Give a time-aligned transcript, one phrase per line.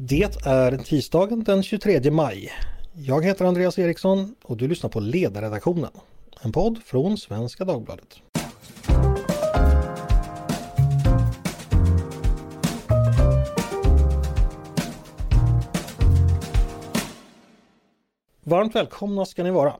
[0.00, 2.52] Det är tisdagen den 23 maj.
[2.92, 5.90] Jag heter Andreas Eriksson och du lyssnar på Ledarredaktionen.
[6.42, 8.16] En podd från Svenska Dagbladet.
[18.44, 19.76] Varmt välkomna ska ni vara.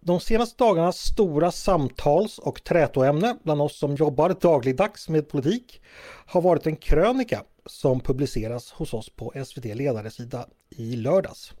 [0.00, 5.80] De senaste dagarnas stora samtals och trätoämne bland oss som jobbar dagligdags med politik
[6.26, 11.52] har varit en krönika som publiceras hos oss på SVT ledarsida i lördags.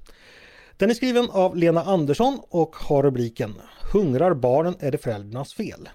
[0.76, 3.54] Den är skriven av Lena Andersson och har rubriken
[3.92, 5.88] Hungrar barnen är det föräldrarnas fel.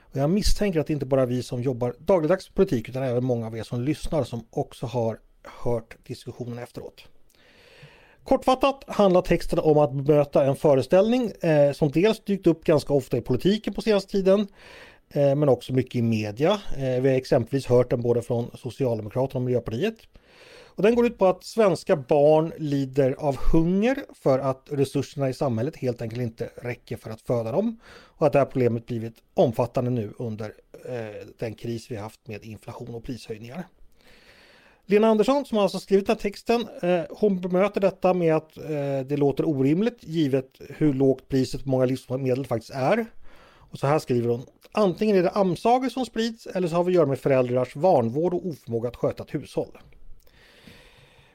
[0.00, 3.24] Och jag misstänker att det inte bara är vi som jobbar dagligdags politik utan även
[3.24, 7.04] många av er som lyssnar som också har hört diskussionen efteråt.
[8.24, 13.16] Kortfattat handlar texten om att bemöta en föreställning eh, som dels dykt upp ganska ofta
[13.16, 14.46] i politiken på senaste tiden
[15.10, 16.60] Eh, men också mycket i media.
[16.76, 19.96] Eh, vi har exempelvis hört den både från Socialdemokraterna och Miljöpartiet.
[20.78, 25.34] Och den går ut på att svenska barn lider av hunger för att resurserna i
[25.34, 27.80] samhället helt enkelt inte räcker för att föda dem.
[27.90, 30.52] Och att det här problemet blivit omfattande nu under
[30.88, 33.66] eh, den kris vi haft med inflation och prishöjningar.
[34.86, 39.00] Lena Andersson som alltså skrivit den här texten, eh, hon bemöter detta med att eh,
[39.06, 43.06] det låter orimligt givet hur lågt priset på många livsmedel faktiskt är.
[43.70, 44.46] Och så här skriver hon.
[44.72, 48.34] Antingen är det amsagor som sprids eller så har vi att göra med föräldrars vanvård
[48.34, 49.78] och oförmåga att sköta ett hushåll.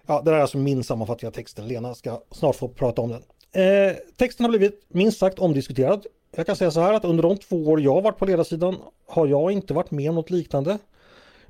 [0.05, 1.67] Ja, det där är alltså min sammanfattning av texten.
[1.67, 3.23] Lena ska snart få prata om den.
[3.63, 6.05] Eh, texten har blivit minst sagt omdiskuterad.
[6.35, 8.75] Jag kan säga så här att under de två år jag varit på ledarsidan
[9.07, 10.77] har jag inte varit med om något liknande.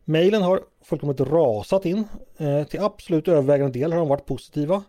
[0.06, 2.04] Mejlen har fullkomligt rasat in.
[2.38, 4.84] Eh, till absolut övervägande del har de varit positiva.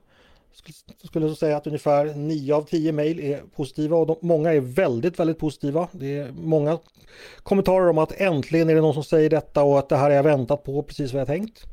[1.04, 4.60] Skulle jag säga att ungefär 9 av 10 mejl är positiva och de, många är
[4.60, 5.88] väldigt, väldigt positiva.
[5.92, 6.78] Det är många
[7.42, 10.14] kommentarer om att äntligen är det någon som säger detta och att det här är
[10.14, 11.64] jag väntat på, precis vad jag tänkt.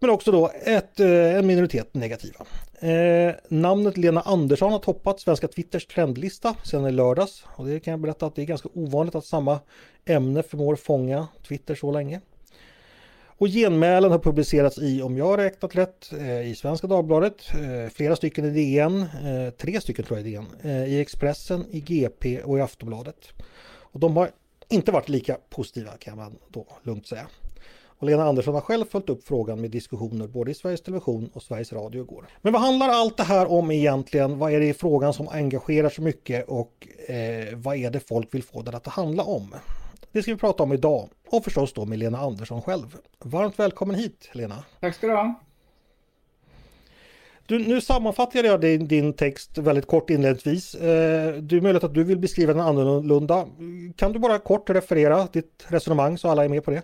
[0.00, 2.46] Men också då ett, eh, en minoritet negativa.
[2.78, 7.44] Eh, namnet Lena Andersson har toppat svenska Twitters trendlista sedan i lördags.
[7.56, 9.60] Och det kan jag berätta att det är ganska ovanligt att samma
[10.04, 12.20] ämne förmår fånga Twitter så länge.
[13.40, 18.16] Och genmälen har publicerats i, om jag räknat rätt, eh, i Svenska Dagbladet, eh, flera
[18.16, 20.46] stycken i DN, eh, tre stycken tror jag i DN,
[20.86, 23.28] i Expressen, i GP och i Aftonbladet.
[23.64, 24.30] Och de har
[24.68, 27.26] inte varit lika positiva kan man då lugnt säga.
[27.84, 31.42] Och Lena Andersson har själv följt upp frågan med diskussioner både i Sveriges Television och
[31.42, 32.26] Sveriges Radio igår.
[32.42, 34.38] Men vad handlar allt det här om egentligen?
[34.38, 38.34] Vad är det i frågan som engagerar så mycket och eh, vad är det folk
[38.34, 39.54] vill få det att handla om?
[40.12, 42.96] Det ska vi prata om idag och förstås då med Lena Andersson själv.
[43.18, 44.64] Varmt välkommen hit Lena!
[44.80, 45.34] Tack ska du ha!
[47.46, 50.74] Du, nu sammanfattar jag din, din text väldigt kort inledningsvis.
[50.74, 53.46] Eh, det är möjligt att du vill beskriva den annorlunda.
[53.96, 56.82] Kan du bara kort referera ditt resonemang så alla är med på det?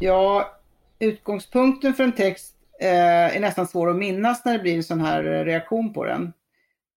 [0.00, 0.50] Ja,
[0.98, 5.00] utgångspunkten för en text eh, är nästan svår att minnas när det blir en sån
[5.00, 6.22] här reaktion på den.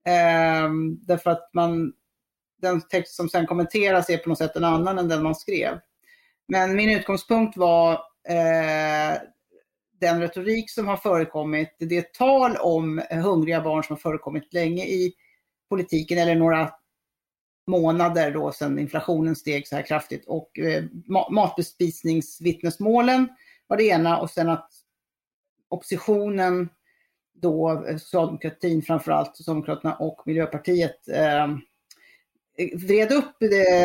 [0.06, 0.70] Eh,
[1.02, 1.94] därför att man
[2.62, 5.80] den text som sen kommenteras är på något sätt en annan än den man skrev.
[6.48, 7.94] Men min utgångspunkt var
[8.30, 9.18] eh,
[10.00, 15.14] den retorik som har förekommit, det tal om hungriga barn som har förekommit länge i
[15.70, 16.70] politiken eller några
[17.68, 20.84] månader då sedan inflationen steg så här kraftigt och eh,
[21.32, 23.28] matbespisningsvittnesmålen
[23.68, 24.70] var det ena och sen att
[25.70, 26.70] oppositionen
[27.34, 31.48] då, eh, socialdemokratin framförallt, Socialdemokraterna och Miljöpartiet eh,
[32.74, 33.36] vred upp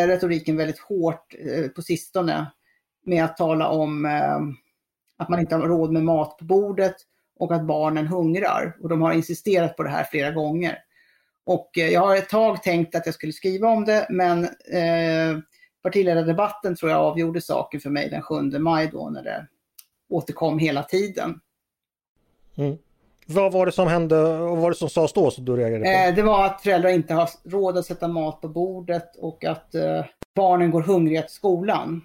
[0.07, 2.47] retoriken väldigt hårt eh, på sistone
[3.05, 4.39] med att tala om eh,
[5.17, 6.97] att man inte har råd med mat på bordet
[7.39, 8.77] och att barnen hungrar.
[8.81, 10.79] Och de har insisterat på det här flera gånger.
[11.45, 15.39] Och eh, jag har ett tag tänkt att jag skulle skriva om det, men eh,
[15.83, 19.47] partiledardebatten tror jag avgjorde saken för mig den 7 maj då när det
[20.09, 21.41] återkom hela tiden.
[22.57, 22.79] Mm.
[23.27, 25.85] Vad var det som hände och vad var det som sades då som du reagerade
[25.85, 25.91] på?
[25.91, 29.75] Eh, det var att föräldrar inte har råd att sätta mat på bordet och att
[29.75, 30.05] eh,
[30.35, 32.03] barnen går hungriga till skolan.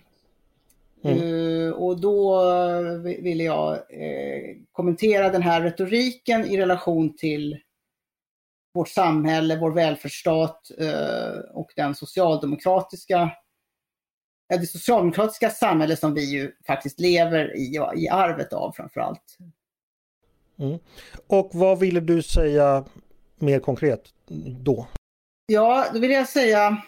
[1.03, 1.23] Mm.
[1.23, 2.41] Uh, och då
[3.01, 7.57] ville jag eh, kommentera den här retoriken i relation till
[8.73, 13.31] vårt samhälle, vår välfärdsstat eh, och den socialdemokratiska
[14.49, 19.37] det socialdemokratiska samhälle som vi ju faktiskt lever i, i arvet av framförallt.
[20.59, 20.79] Mm.
[21.27, 22.85] Och vad ville du säga
[23.35, 24.13] mer konkret
[24.63, 24.87] då?
[25.45, 26.83] Ja, då vill jag säga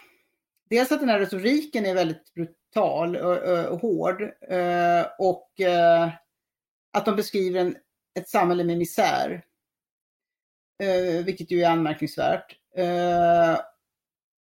[0.70, 4.22] dels att den här retoriken är väldigt brutal och, och hård
[5.18, 5.50] och
[6.92, 7.76] att de beskriver en,
[8.14, 9.44] ett samhälle med misär.
[11.24, 12.56] Vilket ju är anmärkningsvärt.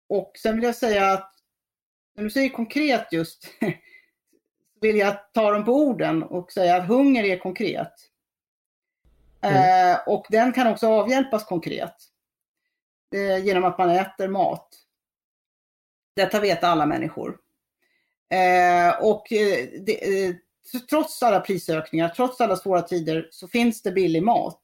[0.08, 1.34] Och sen vill jag säga att
[2.16, 3.46] när du säger konkret just
[4.80, 8.09] vill jag ta dem på orden och säga att hunger är konkret.
[9.40, 9.92] Mm.
[9.92, 11.94] Eh, och den kan också avhjälpas konkret.
[13.14, 14.68] Eh, genom att man äter mat.
[16.16, 17.38] Detta vet alla människor.
[18.30, 20.34] Eh, och eh, det, eh,
[20.90, 24.60] trots alla prisökningar, trots alla svåra tider, så finns det billig mat.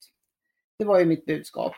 [0.79, 1.73] Det var ju mitt budskap.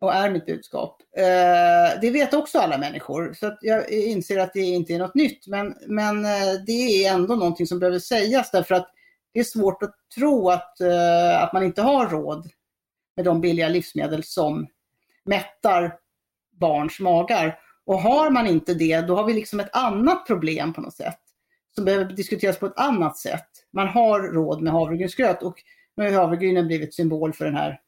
[0.00, 1.02] Och är mitt budskap.
[1.16, 5.46] Eh, det vet också alla människor, så jag inser att det inte är något nytt.
[5.46, 6.22] Men, men
[6.66, 8.90] det är ändå någonting som behöver sägas därför att
[9.32, 12.50] det är svårt att tro att, eh, att man inte har råd
[13.16, 14.66] med de billiga livsmedel som
[15.24, 15.98] mättar
[16.60, 17.58] barns magar.
[17.84, 21.18] Och har man inte det, då har vi liksom ett annat problem på något sätt.
[21.74, 23.48] Som behöver diskuteras på ett annat sätt.
[23.72, 25.62] Man har råd med havregrynsgröt och
[25.96, 27.80] nu har havregrynen blivit symbol för den här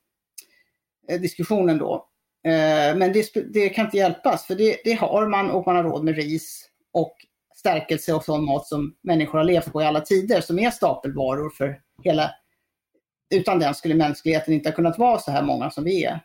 [1.08, 2.08] eh, diskussionen då.
[2.44, 5.82] Eh, men det, det, kan inte hjälpas, för det, det, har man och man har
[5.82, 7.16] råd med ris och
[7.64, 11.50] stärkelse och sån mat som människor har levt på i alla tider, som är stapelvaror
[11.50, 12.30] för hela...
[13.34, 16.20] Utan den skulle mänskligheten inte ha kunnat vara så här många som vi är.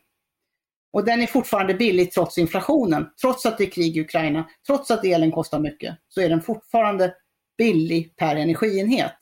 [0.94, 3.10] Och den är fortfarande billig trots inflationen.
[3.22, 6.42] Trots att det är krig i Ukraina, trots att elen kostar mycket, så är den
[6.42, 7.16] fortfarande
[7.58, 9.16] billig per energienhet.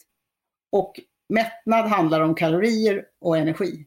[0.72, 1.00] Och
[1.30, 3.87] mättnad handlar om kalorier och energi.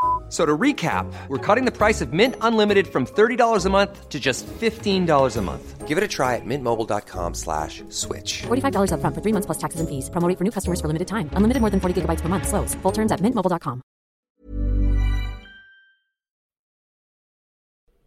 [0.31, 4.17] So to recap, we're cutting the price of Mint Unlimited from $30 a month to
[4.17, 5.87] just $15 a month.
[5.87, 8.43] Give it a try at mintmobile.com slash switch.
[8.43, 10.09] $45 up front for three months plus taxes and fees.
[10.09, 11.29] Promoting for new customers for limited time.
[11.33, 12.47] Unlimited more than 40 gigabytes per month.
[12.47, 12.75] Slows.
[12.75, 13.81] Full terms at mintmobile.com.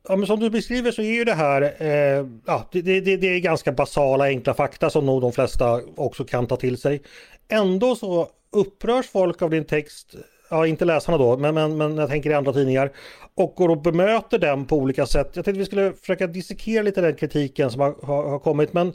[0.09, 3.27] Ja, men som du beskriver så är ju det här, eh, ja, det, det, det
[3.27, 7.03] är ganska basala enkla fakta som nog de flesta också kan ta till sig.
[7.49, 10.15] Ändå så upprörs folk av din text
[10.55, 12.93] ja inte läsarna då, men, men, men jag tänker i andra tidningar,
[13.35, 15.31] och går och bemöter den på olika sätt.
[15.35, 18.93] Jag tänkte vi skulle försöka dissekera lite den kritiken som har, har, har kommit, men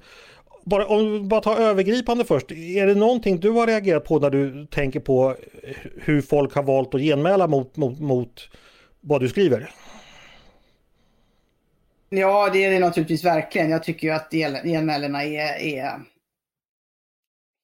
[0.65, 4.29] bara, om vi bara tar övergripande först, är det någonting du har reagerat på när
[4.29, 5.35] du tänker på
[6.01, 8.49] hur folk har valt att genmäla mot, mot, mot
[9.01, 9.69] vad du skriver?
[12.09, 13.69] Ja, det är det naturligtvis verkligen.
[13.69, 14.31] Jag tycker ju att
[14.63, 15.99] genmälena är, är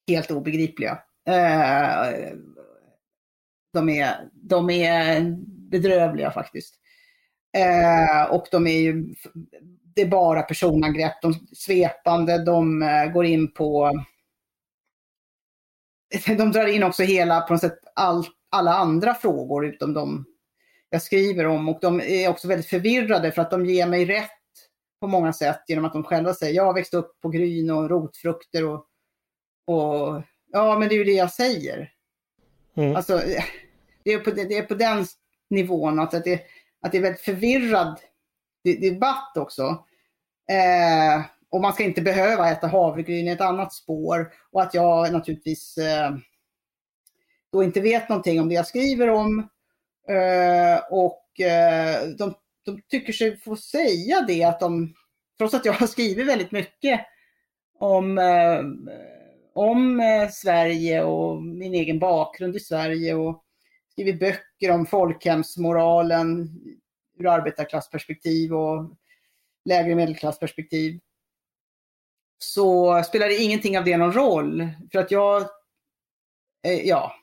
[0.08, 0.98] helt obegripliga.
[1.28, 2.36] Eh,
[3.76, 5.22] de är, de är
[5.70, 6.76] bedrövliga faktiskt.
[7.58, 9.16] Eh, och de är ju,
[9.96, 13.92] det är bara personangrepp, de svepande, de eh, går in på,
[16.38, 20.26] de drar in också hela, på något sätt, all, alla andra frågor utom de
[20.90, 24.30] jag skriver om och de är också väldigt förvirrade för att de ger mig rätt
[25.00, 27.90] på många sätt genom att de själva säger jag har växt upp på gryn och
[27.90, 28.86] rotfrukter och,
[29.66, 31.92] och ja men det är ju det jag säger.
[32.76, 32.96] Mm.
[32.96, 33.22] Alltså,
[34.06, 35.06] det är på, det är på den
[35.50, 36.42] nivån att det,
[36.82, 38.00] att det är väldigt förvirrad
[38.64, 39.64] debatt också.
[40.52, 44.34] Eh, och man ska inte behöva äta havregryn i ett annat spår.
[44.52, 46.12] Och att jag naturligtvis eh,
[47.52, 49.40] då inte vet någonting om det jag skriver om.
[50.10, 52.34] Eh, och eh, de,
[52.66, 54.94] de, tycker sig få säga det att de,
[55.38, 57.02] trots att jag har skrivit väldigt mycket
[57.80, 58.62] om, eh,
[59.54, 63.45] om eh, Sverige och min egen bakgrund i Sverige och
[63.96, 66.60] skrivit böcker om folkhemsmoralen
[67.18, 68.96] ur arbetarklassperspektiv och
[69.66, 71.00] lägre medelklassperspektiv.
[72.38, 74.70] Så spelar ingenting av det någon roll.
[74.92, 75.42] För att jag,
[76.64, 77.16] eh, ja,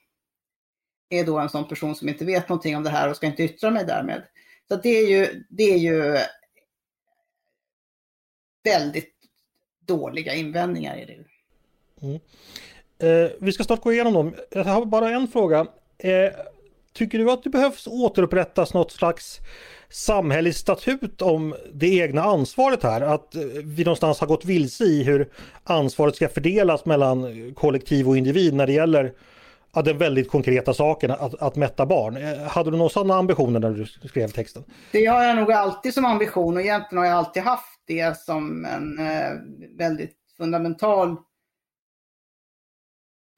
[1.08, 3.42] är då en sån person som inte vet någonting om det här och ska inte
[3.42, 4.22] yttra mig därmed.
[4.68, 6.18] Så det är ju, det är ju
[8.64, 9.14] väldigt
[9.80, 11.24] dåliga invändningar är det.
[12.06, 12.20] Mm.
[12.98, 14.34] Eh, vi ska snart gå igenom dem.
[14.50, 15.66] Jag har bara en fråga.
[15.98, 16.32] Eh,
[16.92, 19.40] Tycker du att det behövs återupprättas något slags
[19.88, 23.00] samhällelig statut om det egna ansvaret här?
[23.00, 25.28] Att eh, vi någonstans har gått vilse i hur
[25.64, 29.12] ansvaret ska fördelas mellan kollektiv och individ när det gäller
[29.74, 32.16] ja, den väldigt konkreta saken att, att mätta barn.
[32.16, 34.64] Eh, hade du några sådana ambitioner när du skrev texten?
[34.92, 38.64] Det har jag nog alltid som ambition och egentligen har jag alltid haft det som
[38.64, 39.32] en eh,
[39.78, 41.16] väldigt fundamental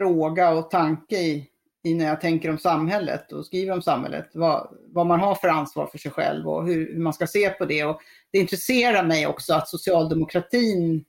[0.00, 1.48] fråga och tanke i,
[1.84, 4.30] i när jag tänker om samhället och skriver om samhället.
[4.34, 7.50] Vad, vad man har för ansvar för sig själv och hur, hur, man ska se
[7.50, 7.84] på det.
[7.84, 8.00] Och
[8.32, 11.04] det intresserar mig också att socialdemokratin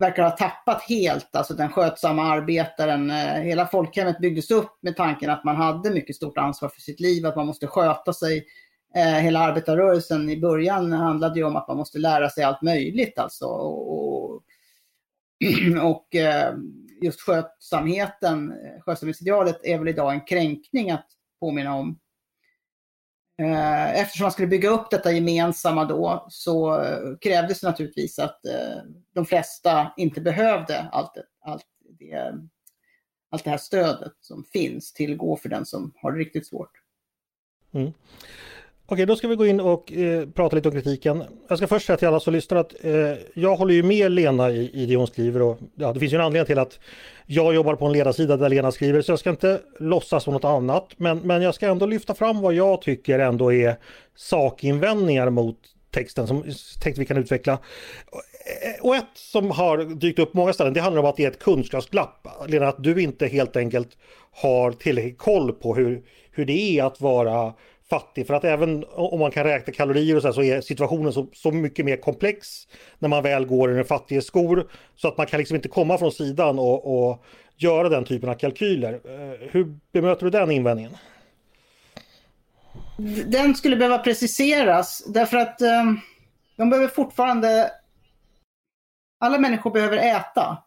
[0.00, 3.10] verkar ha tappat helt, alltså den skötsamma arbetaren.
[3.10, 7.00] Eh, hela folkhemmet byggdes upp med tanken att man hade mycket stort ansvar för sitt
[7.00, 8.46] liv, att man måste sköta sig.
[8.94, 13.18] Eh, hela arbetarrörelsen i början handlade ju om att man måste lära sig allt möjligt
[13.18, 13.44] alltså.
[13.44, 14.42] Och, och
[15.82, 16.54] och eh,
[17.00, 21.06] just skötsamheten, eh, skötsamhetsidealet är väl idag en kränkning att
[21.40, 21.98] påminna om.
[23.42, 28.40] Eh, eftersom man skulle bygga upp detta gemensamma då så eh, krävdes det naturligtvis att
[29.14, 31.66] de flesta inte behövde allt, allt,
[31.98, 32.34] det,
[33.30, 36.72] allt det här stödet som finns tillgå för den som har det riktigt svårt.
[37.72, 37.92] Mm.
[38.90, 41.24] Okej, då ska vi gå in och eh, prata lite om kritiken.
[41.48, 42.92] Jag ska först säga till alla som lyssnar att eh,
[43.34, 45.42] jag håller ju med Lena i, i det hon skriver.
[45.42, 46.78] Och, ja, det finns ju en anledning till att
[47.26, 50.44] jag jobbar på en ledarsida där Lena skriver, så jag ska inte låtsas som något
[50.44, 50.88] annat.
[50.96, 53.76] Men, men jag ska ändå lyfta fram vad jag tycker ändå är
[54.16, 55.58] sakinvändningar mot
[55.90, 56.44] texten som
[56.82, 57.52] tänkte vi kan utveckla.
[57.52, 61.30] Eh, och ett som har dykt upp många ställen, det handlar om att det är
[61.30, 62.26] ett kunskapsglapp.
[62.46, 63.88] Lena, att du inte helt enkelt
[64.42, 67.54] har tillräcklig koll på hur, hur det är att vara
[67.90, 68.26] fattig.
[68.26, 71.26] För att även om man kan räkna kalorier och så, här, så är situationen så,
[71.32, 72.68] så mycket mer komplex
[72.98, 74.70] när man väl går i den fattiga skor.
[74.94, 77.24] Så att man kan liksom inte komma från sidan och, och
[77.56, 78.92] göra den typen av kalkyler.
[78.92, 80.96] Eh, hur bemöter du den invändningen?
[83.26, 86.00] Den skulle behöva preciseras därför att um,
[86.56, 87.70] de behöver fortfarande...
[89.20, 90.62] Alla människor behöver äta.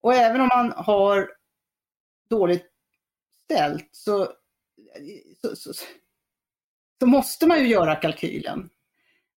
[0.00, 1.28] Och även om man har
[2.30, 2.66] dåligt
[3.44, 4.28] ställt så,
[5.42, 5.84] så, så
[7.00, 8.70] så måste man ju göra kalkylen.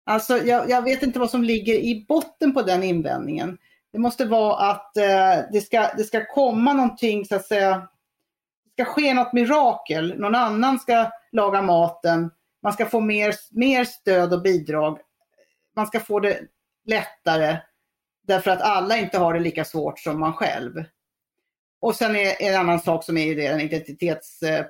[0.05, 3.57] Alltså jag, jag, vet inte vad som ligger i botten på den invändningen.
[3.91, 7.87] Det måste vara att eh, det, ska, det ska komma någonting så att säga,
[8.75, 10.19] det ska ske något mirakel.
[10.19, 12.31] Någon annan ska laga maten,
[12.63, 14.99] man ska få mer, mer stöd och bidrag.
[15.75, 16.39] Man ska få det
[16.85, 17.57] lättare
[18.27, 20.83] därför att alla inte har det lika svårt som man själv.
[21.79, 24.65] Och sen är en annan sak som är ju det, den identitets eh,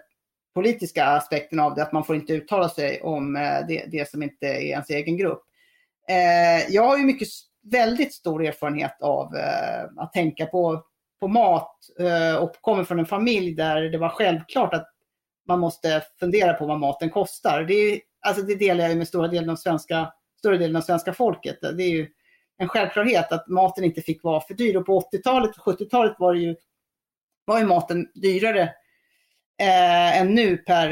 [0.58, 4.24] politiska aspekten av det, att man får inte uttala sig om eh, det, det som
[4.24, 5.44] inte är ens egen grupp.
[6.10, 7.28] Eh, jag har ju mycket,
[7.72, 10.84] väldigt stor erfarenhet av eh, att tänka på,
[11.20, 11.78] på mat
[12.40, 14.88] och kommer från en familj där det var självklart att
[15.48, 17.64] man måste fundera på vad maten kostar.
[17.64, 21.14] Det, är, alltså det delar jag med stora delen av svenska, större delen av svenska
[21.14, 21.58] folket.
[21.62, 22.08] Det är ju
[22.58, 26.34] en självklarhet att maten inte fick vara för dyr och på 80-talet och 70-talet var,
[26.34, 26.56] ju,
[27.46, 28.74] var ju maten dyrare
[29.60, 30.90] eh, än nu per,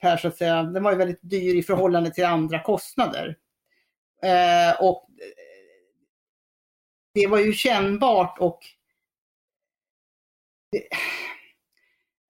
[0.00, 3.36] per, så att säga, den var ju väldigt dyr i förhållande till andra kostnader.
[4.22, 5.44] Eh, och eh,
[7.14, 8.60] det var ju kännbart och
[10.72, 10.82] det,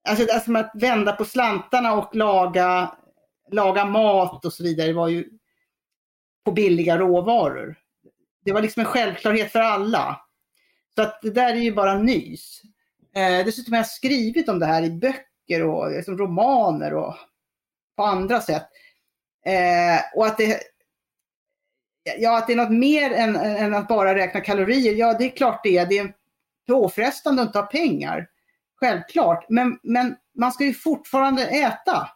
[0.08, 2.96] alltså, alltså att vända på slantarna och laga,
[3.52, 5.28] laga mat och så vidare var ju
[6.44, 7.76] på billiga råvaror.
[8.44, 10.20] Det var liksom en självklarhet för alla.
[10.94, 12.62] Så att det där är ju bara nys.
[13.14, 17.14] Eh, dessutom har jag skrivit om det här i böcker böcker och liksom romaner och
[17.96, 18.68] på andra sätt.
[19.46, 20.60] Eh, och att det,
[22.18, 25.36] ja, att det är något mer än, än, att bara räkna kalorier, ja det är
[25.36, 25.86] klart det är.
[25.86, 26.14] Det är
[26.68, 28.28] påfrestande att inte ha pengar.
[28.80, 29.46] Självklart.
[29.48, 32.08] Men, men man ska ju fortfarande äta.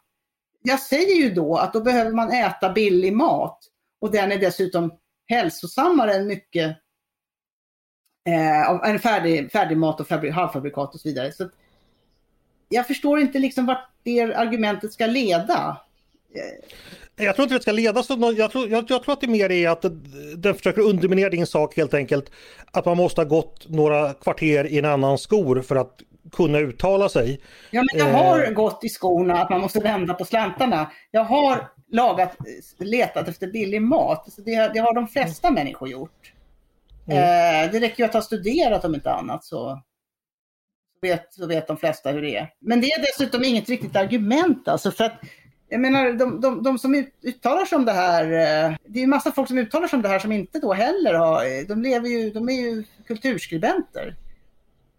[0.62, 3.58] Jag säger ju då att då behöver man äta billig mat.
[4.00, 6.76] Och den är dessutom hälsosammare än mycket
[8.28, 11.32] eh, en färdig, färdig mat och halvfabrikat och så vidare.
[11.32, 11.49] Så
[12.68, 15.76] jag förstår inte liksom vart det argumentet ska leda.
[17.16, 19.50] Jag tror inte det ska leda så jag tror, jag, jag tror att det mer
[19.50, 19.84] är att
[20.37, 22.30] den försöker underminera din sak helt enkelt.
[22.70, 26.00] Att man måste ha gått några kvarter i en annan skor för att
[26.32, 27.40] kunna uttala sig.
[27.70, 28.50] Ja, men jag har eh.
[28.50, 30.90] gått i skorna att man måste vända på slantarna.
[31.10, 32.37] Jag har lagat,
[32.78, 34.32] letat efter billig mat.
[34.32, 35.64] Så det, det har de flesta mm.
[35.64, 36.32] människor gjort.
[37.06, 37.18] Mm.
[37.18, 39.82] Eh, det räcker ju att ha studerat om inte annat så
[41.00, 42.52] vet, så vet de flesta hur det är.
[42.60, 45.20] Men det är dessutom inget riktigt argument alltså för att
[45.68, 49.10] jag menar, de, de, de som uttalar sig om det här, eh, det är en
[49.10, 52.08] massa folk som uttalar sig om det här som inte då heller har, de lever
[52.08, 54.16] ju, de är ju kulturskribenter.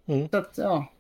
[0.08, 0.30] Mm.
[0.30, 0.92] Så att, ja.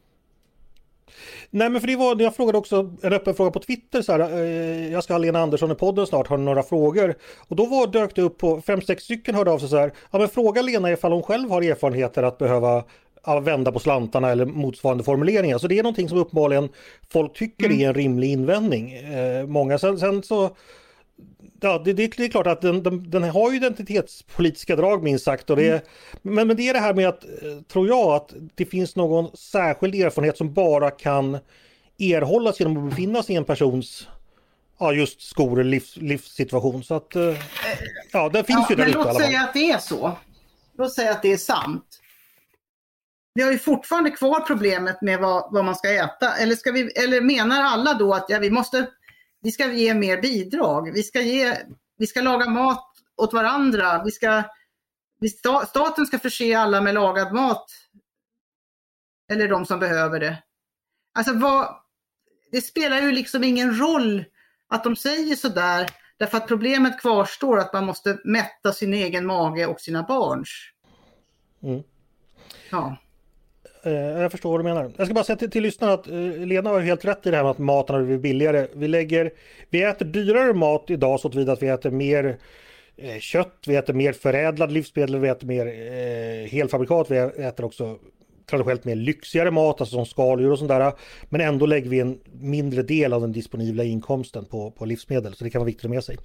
[1.50, 4.20] Nej men för det var, jag frågade också en öppen fråga på Twitter så här,
[4.20, 7.16] eh, jag ska ha Lena Andersson i podden snart, har några frågor?
[7.48, 9.92] Och då var, dök det upp på fem, sex stycken hörde av sig så här,
[10.12, 12.84] ja men fråga Lena ifall hon själv har erfarenheter att behöva
[13.42, 15.58] vända på slantarna eller motsvarande formuleringar.
[15.58, 16.70] Så det är någonting som uppenbarligen
[17.10, 17.80] folk tycker mm.
[17.80, 18.94] är en rimlig invändning.
[18.94, 20.56] Eh, många sen, sen så
[21.62, 25.50] Ja, det, det, är klart att den, den, den, har ju identitetspolitiska drag minst sagt.
[25.50, 25.82] Och det, mm.
[26.22, 29.38] men, men det är det här med att, eh, tror jag, att det finns någon
[29.38, 31.38] särskild erfarenhet som bara kan
[32.00, 34.08] erhållas genom att befinna sig i en persons
[34.80, 36.84] ja, just skor eller livs, livssituation.
[36.84, 37.36] Så att, eh,
[38.12, 40.12] ja, den finns ja, ju där ute Låt säga att det är så.
[40.78, 42.00] Låt säga att det är sant
[43.34, 46.36] vi har ju fortfarande kvar problemet med vad, vad man ska äta.
[46.36, 48.90] Eller, ska vi, eller menar alla då att ja, vi, måste,
[49.42, 50.92] vi ska ge mer bidrag?
[50.94, 51.58] Vi ska, ge,
[51.98, 52.86] vi ska laga mat
[53.18, 54.04] åt varandra.
[54.04, 54.44] Vi ska,
[55.20, 55.30] vi,
[55.68, 57.66] staten ska förse alla med lagad mat
[59.32, 60.44] Eller de som behöver det.
[61.14, 61.76] Alltså vad,
[62.52, 64.26] det spelar ju liksom ingen roll
[64.68, 69.66] att de säger sådär, därför att problemet kvarstår att man måste mätta sin egen mage
[69.66, 70.50] och sina barns.
[71.64, 71.84] Mm.
[72.72, 72.98] Ja.
[73.84, 74.92] Eh, jag förstår vad du menar.
[74.98, 77.38] Jag ska bara säga till, till lyssnarna att eh, Lena har helt rätt i det
[77.38, 78.68] här med att maten har blivit billigare.
[78.74, 79.32] Vi, lägger,
[79.70, 82.38] vi äter dyrare mat idag så tillvida att vi äter mer
[82.98, 87.98] eh, kött, vi äter mer förädlad livsmedel, vi äter mer eh, helfabrikat, vi äter också
[88.50, 90.94] traditionellt mer lyxigare mat, alltså som skaldjur och sånt där.
[91.30, 95.44] Men ändå lägger vi en mindre del av den disponibla inkomsten på, på livsmedel, så
[95.44, 96.18] det kan vara viktigt att ha med sig.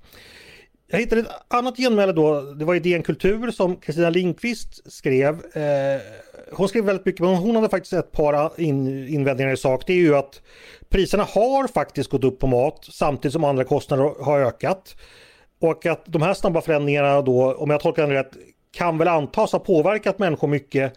[0.86, 5.34] Jag hittade ett annat genmäle då, det var i DN Kultur som Kristina Linkvist skrev.
[5.34, 6.00] Eh,
[6.52, 9.86] hon skrev väldigt mycket, men hon hade faktiskt ett par in, invändningar i sak.
[9.86, 10.42] Det är ju att
[10.88, 14.96] priserna har faktiskt gått upp på mat samtidigt som andra kostnader har ökat.
[15.60, 18.32] Och att de här snabba förändringarna då, om jag tolkar det rätt,
[18.72, 20.92] kan väl antas ha påverkat människor mycket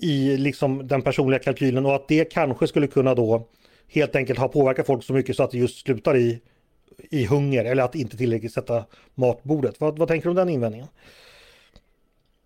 [0.00, 3.48] i liksom den personliga kalkylen och att det kanske skulle kunna då
[3.88, 6.40] helt enkelt ha påverkat folk så mycket så att det just slutar i,
[7.10, 9.80] i hunger eller att inte tillräckligt sätta matbordet.
[9.80, 10.88] Vad, vad tänker du om den invändningen?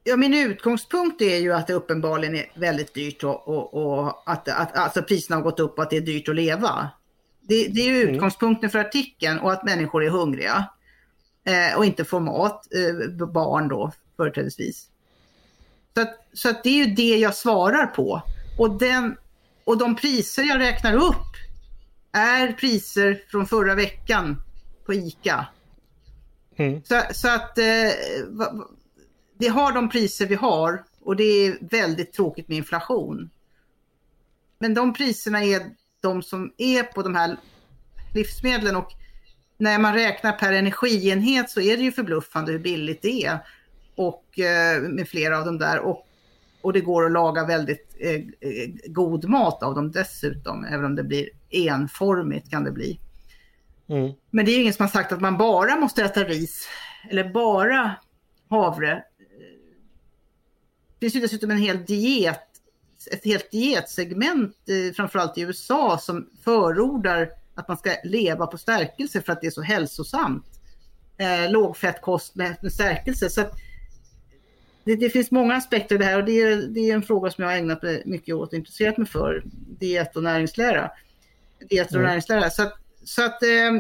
[0.05, 4.49] Ja, min utgångspunkt är ju att det uppenbarligen är väldigt dyrt och, och, och att,
[4.49, 6.91] att alltså priserna har gått upp och att det är dyrt att leva.
[7.41, 8.15] Det, det är ju mm.
[8.15, 10.69] utgångspunkten för artikeln och att människor är hungriga
[11.45, 14.89] eh, och inte får mat, eh, barn då företrädesvis.
[15.95, 18.23] Så, att, så att det är ju det jag svarar på.
[18.59, 19.17] Och, den,
[19.65, 21.35] och de priser jag räknar upp
[22.15, 24.43] är priser från förra veckan
[24.87, 25.47] på ICA.
[26.57, 26.83] Mm.
[26.85, 27.91] Så, så, att eh,
[29.39, 33.31] vi har de priser vi har och det är väldigt tråkigt med inflation.
[34.59, 35.63] Men de priserna är
[36.03, 37.37] de som är på de här
[38.15, 38.93] livsmedlen och
[39.59, 43.39] när man räknar per energienhet så är det ju förbluffande hur billigt det är.
[43.95, 45.79] Och eh, med flera av dem där.
[45.79, 46.07] Och,
[46.65, 50.65] och det går att laga väldigt eh, eh, god mat av dem dessutom.
[50.65, 53.01] Även om det blir enformigt kan det bli.
[53.89, 54.13] Mm.
[54.31, 56.69] Men det är ingen som har sagt att man bara måste äta ris
[57.11, 57.95] eller bara
[58.49, 59.03] havre
[61.05, 62.41] finns ju dessutom en hel diet,
[63.11, 69.21] ett helt dietsegment, eh, framförallt i USA, som förordar att man ska leva på stärkelse
[69.23, 70.45] för att det är så hälsosamt.
[71.17, 73.31] Eh, lågfettkost med, med stärkelse.
[73.31, 73.41] Så
[74.85, 77.31] det, det, finns många aspekter i det här och det är, det är en fråga
[77.31, 79.43] som jag har ägnat mig mycket åt och intresserat mig för.
[79.79, 80.91] Diet och näringslära.
[81.69, 82.07] Diet och mm.
[82.07, 82.51] näringslära.
[82.51, 83.73] Så att, så att eh,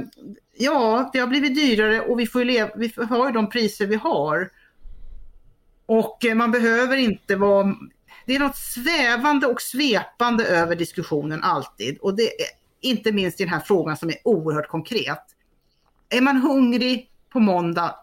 [0.58, 3.96] ja, det har blivit dyrare och vi, får leva, vi har ju de priser vi
[3.96, 4.50] har.
[5.86, 7.74] Och eh, man behöver inte vara...
[8.26, 11.98] Det är något svävande och svepande över diskussionen alltid.
[11.98, 12.46] Och det är
[12.80, 15.22] inte minst i den här frågan som är oerhört konkret.
[16.08, 17.94] Är man hungrig på måndag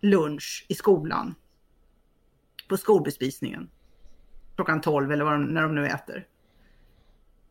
[0.00, 1.34] lunch i skolan,
[2.72, 3.70] på skolbespisningen,
[4.54, 6.26] klockan 12 eller vad de, när de nu äter.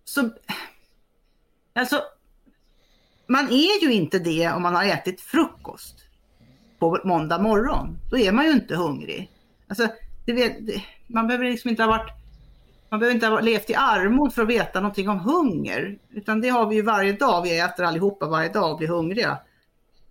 [0.04, 0.30] Så,
[1.74, 2.02] alltså,
[3.28, 5.96] man är ju inte det om man har ätit frukost
[6.80, 7.98] på måndag morgon.
[8.12, 9.32] Då är man ju inte hungrig.
[9.68, 9.88] Alltså,
[10.26, 10.58] vet,
[11.08, 12.12] man behöver liksom inte ha varit
[12.90, 15.98] man behöver inte ha levt i armod för att veta någonting om hunger.
[16.10, 17.42] Utan det har vi ju varje dag.
[17.42, 19.38] Vi äter allihopa varje dag och blir hungriga.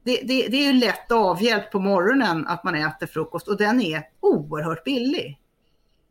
[0.05, 3.81] Det, det, det är ju lätt avhjälpt på morgonen att man äter frukost och den
[3.81, 5.39] är oerhört billig.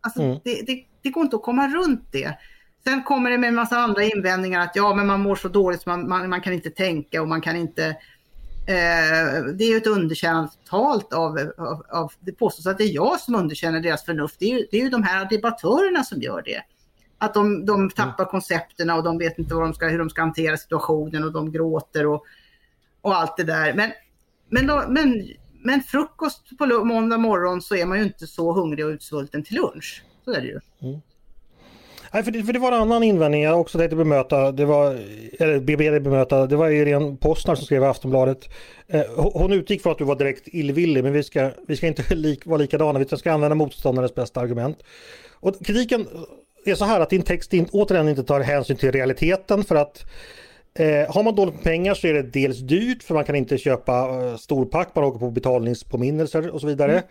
[0.02, 0.40] Alltså, mm.
[0.44, 2.38] det, det, går inte att komma runt det.
[2.84, 5.82] Sen kommer det med en massa andra invändningar att ja, men man mår så dåligt
[5.82, 7.96] så man, man, man kan inte tänka och man kan inte
[8.70, 12.96] Eh, det är ju ett underkännande totalt av, av, av, det påstås att det är
[12.96, 14.36] jag som underkänner deras förnuft.
[14.40, 16.62] Det är ju, det är ju de här debattörerna som gör det.
[17.18, 18.32] Att de, de tappar mm.
[18.32, 22.06] koncepterna och de vet inte de ska, hur de ska hantera situationen och de gråter
[22.06, 22.26] och,
[23.02, 23.74] och allt det där.
[23.74, 23.92] Men,
[24.50, 25.28] men, då, men,
[25.64, 29.56] men frukost på måndag morgon så är man ju inte så hungrig och utsvulten till
[29.56, 30.04] lunch.
[30.26, 30.60] Så är det ju.
[30.82, 31.02] Mm.
[32.14, 34.52] Nej, för det, för det var en annan invändning jag också tänkte bemöta.
[34.52, 35.00] Det var,
[35.40, 36.48] eller BB bemöta.
[36.48, 38.50] Det var Irene Postnar som skrev i Aftonbladet.
[38.88, 42.04] Eh, hon utgick från att du var direkt illvillig men vi ska, vi ska inte
[42.16, 43.00] lik, vara likadana.
[43.00, 44.84] Vi ska använda motståndarens bästa argument.
[45.34, 46.08] Och kritiken
[46.66, 50.06] är så här att din text in, återigen inte tar hänsyn till realiteten för att
[50.80, 53.58] Eh, har man dåligt med pengar så är det dels dyrt för man kan inte
[53.58, 56.92] köpa eh, storpack, man åker på betalningspåminnelser och så vidare.
[56.92, 57.04] Mm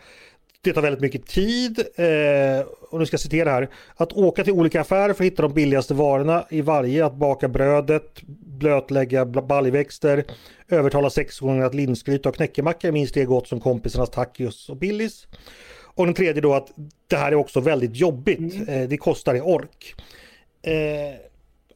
[0.60, 4.52] det tar väldigt mycket tid, eh, och nu ska jag citera här, att åka till
[4.52, 8.22] olika affärer för att hitta de billigaste varorna i varje, att baka brödet,
[8.58, 10.24] blötlägga baljväxter,
[10.68, 15.26] övertala sexåringar att linsgryta och knäckemacka är minst det gott som kompisarnas tacos och billis.
[15.82, 16.68] Och den tredje då att
[17.06, 18.68] det här är också väldigt jobbigt, mm.
[18.68, 19.94] eh, det kostar i ork.
[20.62, 21.27] Eh,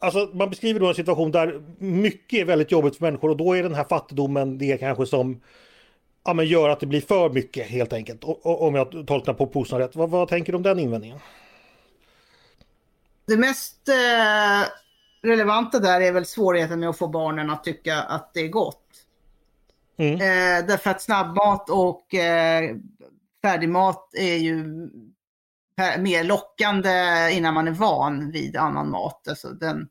[0.03, 3.53] alltså man beskriver då en situation där mycket är väldigt jobbigt för människor och då
[3.57, 5.41] är den här fattigdomen det kanske som
[6.25, 8.25] ja, men gör att det blir för mycket helt enkelt.
[8.43, 9.97] Om jag tolkar på Posan rätt.
[9.97, 11.19] Vad, vad tänker du om den invändningen?
[13.27, 14.69] det mest eh,
[15.23, 18.79] relevanta där är väl svårigheten med att få barnen att tycka att det är gott.
[19.97, 20.15] Mm.
[20.15, 22.77] Eh, därför att snabbmat och eh,
[23.43, 24.88] färdigmat är ju
[25.99, 29.29] mer lockande innan man är van vid annan mat.
[29.29, 29.89] Alltså den,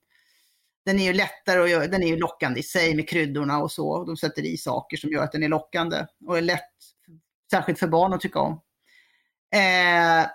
[0.85, 3.71] den är ju lättare att göra, den är ju lockande i sig med kryddorna och
[3.71, 4.05] så.
[4.05, 6.73] De sätter i saker som gör att den är lockande och är lätt,
[7.51, 8.61] särskilt för barn att tycka om.
[9.53, 10.27] Eh,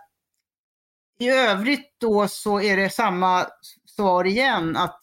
[1.18, 3.46] I övrigt då så är det samma
[3.84, 5.02] svar igen att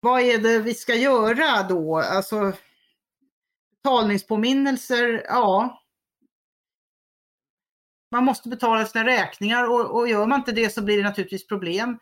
[0.00, 1.98] vad är det vi ska göra då?
[1.98, 2.52] Alltså
[3.82, 5.79] betalningspåminnelser, ja.
[8.10, 11.46] Man måste betala sina räkningar och, och gör man inte det så blir det naturligtvis
[11.46, 11.98] problem.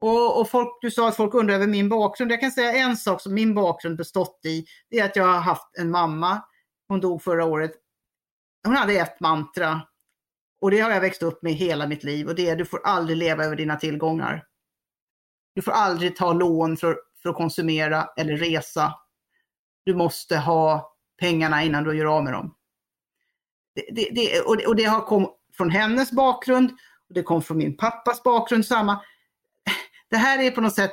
[0.00, 2.32] Och, och folk, du sa att folk undrar över min bakgrund.
[2.32, 4.66] Jag kan säga en sak som min bakgrund bestått i.
[4.90, 6.42] Det är att jag har haft en mamma.
[6.88, 7.72] Hon dog förra året.
[8.64, 9.80] Hon hade ett mantra.
[10.60, 12.28] Och det har jag växt upp med hela mitt liv.
[12.28, 14.44] Och det är du får aldrig leva över dina tillgångar.
[15.54, 18.94] Du får aldrig ta lån för, för att konsumera eller resa.
[19.84, 22.54] Du måste ha pengarna innan du gör av med dem.
[23.74, 26.70] Det, det, det, och, det, och det har kom från hennes bakgrund.
[27.08, 28.66] Och det kom från min pappas bakgrund.
[28.66, 29.00] samma
[30.10, 30.92] det här är på något sätt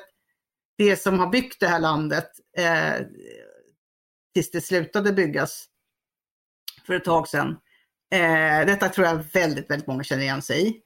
[0.78, 3.06] det som har byggt det här landet eh,
[4.34, 5.66] tills det slutade byggas
[6.88, 7.58] för ett tag sedan.
[8.12, 10.82] Eh, detta tror jag väldigt, väldigt många känner igen sig i.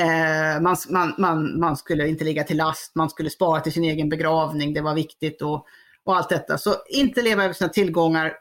[0.00, 3.84] Eh, man, man, man, man, skulle inte ligga till last, man skulle spara till sin
[3.84, 5.66] egen begravning, det var viktigt och,
[6.04, 6.58] och allt detta.
[6.58, 8.34] Så inte leva över sina tillgångar,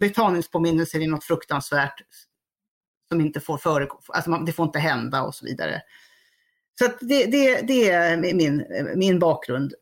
[0.00, 2.02] betalningspåminnelser är något fruktansvärt
[3.12, 5.82] som inte får förekomma, alltså det får inte hända och så vidare.
[6.78, 8.64] Så det, det, det, är min,
[8.96, 9.74] min bakgrund.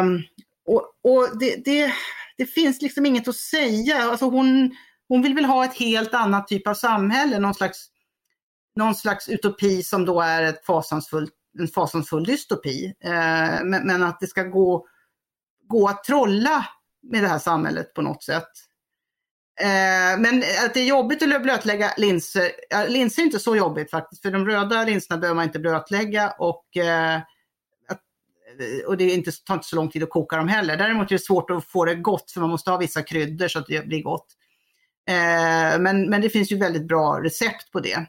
[0.00, 0.22] Um,
[0.66, 1.92] och, och det, det,
[2.36, 4.02] det, finns liksom inget att säga.
[4.02, 4.76] Alltså hon,
[5.08, 7.86] hon vill väl ha ett helt annat typ av samhälle, någon slags,
[8.76, 12.94] någon slags utopi som då är ett fasansfull, en fasansfull dystopi.
[13.04, 14.86] Uh, men, men, att det ska gå,
[15.68, 16.66] gå att trolla
[17.02, 18.50] med det här samhället på något sätt.
[19.60, 23.56] Eh, men eh, att det är jobbigt att blötlägga linser, ja, linser är inte så
[23.56, 27.20] jobbigt faktiskt, för de röda linserna behöver man inte blötlägga och, eh, eh,
[28.86, 30.76] och det är inte, tar inte så lång tid att koka dem heller.
[30.76, 33.58] Däremot är det svårt att få det gott för man måste ha vissa kryddor så
[33.58, 34.26] att det blir gott.
[35.08, 38.06] Eh, men, men det finns ju väldigt bra recept på det.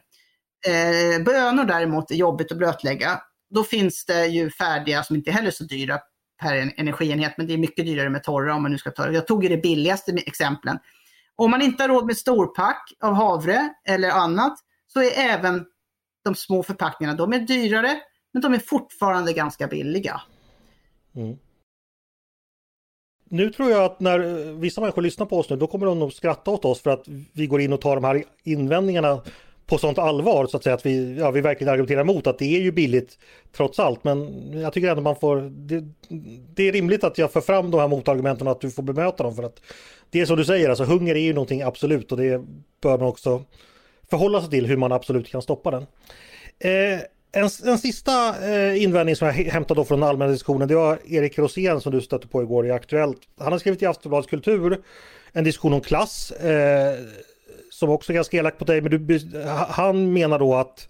[0.66, 3.20] Eh, bönor däremot är jobbigt att blötlägga.
[3.50, 5.98] Då finns det ju färdiga som inte heller är så dyra
[6.42, 9.14] per energienhet, men det är mycket dyrare med torra om man nu ska ta det.
[9.14, 10.78] Jag tog ju det billigaste exemplen.
[11.36, 15.64] Om man inte har råd med storpack av havre eller annat så är även
[16.24, 18.00] de små förpackningarna, de är dyrare
[18.32, 20.20] men de är fortfarande ganska billiga.
[21.16, 21.38] Mm.
[23.28, 24.18] Nu tror jag att när
[24.52, 27.04] vissa människor lyssnar på oss nu, då kommer de nog skratta åt oss för att
[27.32, 29.20] vi går in och tar de här invändningarna
[29.66, 32.56] på sånt allvar så att säga att vi, ja, vi verkligen argumenterar emot att det
[32.56, 33.18] är ju billigt
[33.52, 34.04] trots allt.
[34.04, 35.84] Men jag tycker ändå man får, det,
[36.54, 39.22] det är rimligt att jag för fram de här motargumenten och att du får bemöta
[39.22, 39.60] dem för att
[40.14, 42.42] det är som du säger, alltså hunger är ju någonting absolut och det
[42.80, 43.42] bör man också
[44.10, 45.82] förhålla sig till hur man absolut kan stoppa den.
[46.58, 47.00] Eh,
[47.32, 51.38] en, en sista eh, invändning som jag hämtade från den allmänna diskussionen, det var Erik
[51.38, 53.18] Rosén som du stötte på igår i Aktuellt.
[53.38, 54.82] Han har skrivit i Aftonbladets Kultur
[55.32, 56.30] en diskussion om klass.
[56.30, 56.94] Eh,
[57.70, 59.20] som också är ganska elak på dig, men du,
[59.68, 60.88] han menar då att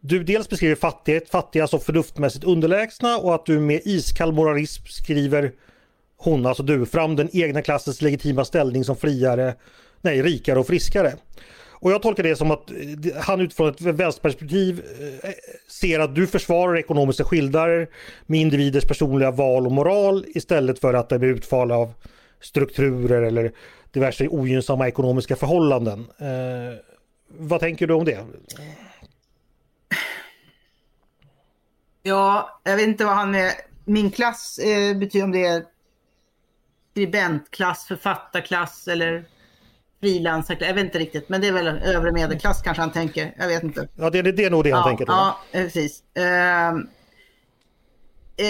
[0.00, 5.52] du dels beskriver fattighet, fattiga som förnuftmässigt underlägsna och att du med iskall moralism skriver
[6.16, 9.54] hon, alltså du, fram den egna klassens legitima ställning som friare,
[10.00, 11.12] nej, rikare och friskare.
[11.84, 12.76] Och jag tolkar det som att eh,
[13.20, 14.82] han utifrån ett vänsterperspektiv
[15.22, 15.30] eh,
[15.68, 17.88] ser att du försvarar ekonomiska skillnader
[18.26, 21.92] med individers personliga val och moral istället för att det blir utfall av
[22.40, 23.52] strukturer eller
[23.90, 26.06] diverse ogynnsamma ekonomiska förhållanden.
[26.18, 26.78] Eh,
[27.28, 28.24] vad tänker du om det?
[32.02, 33.52] Ja, jag vet inte vad han med
[33.84, 35.62] Min klass eh, betyder om det är
[36.94, 39.24] skribentklass, författarklass eller
[40.00, 40.68] frilansarklass.
[40.68, 43.34] Jag vet inte riktigt, men det är väl övre medelklass kanske han tänker.
[43.38, 43.88] Jag vet inte.
[43.96, 45.04] Ja, det, det är nog det han ja, tänker.
[45.08, 46.02] Ja, precis.
[46.18, 46.24] Uh,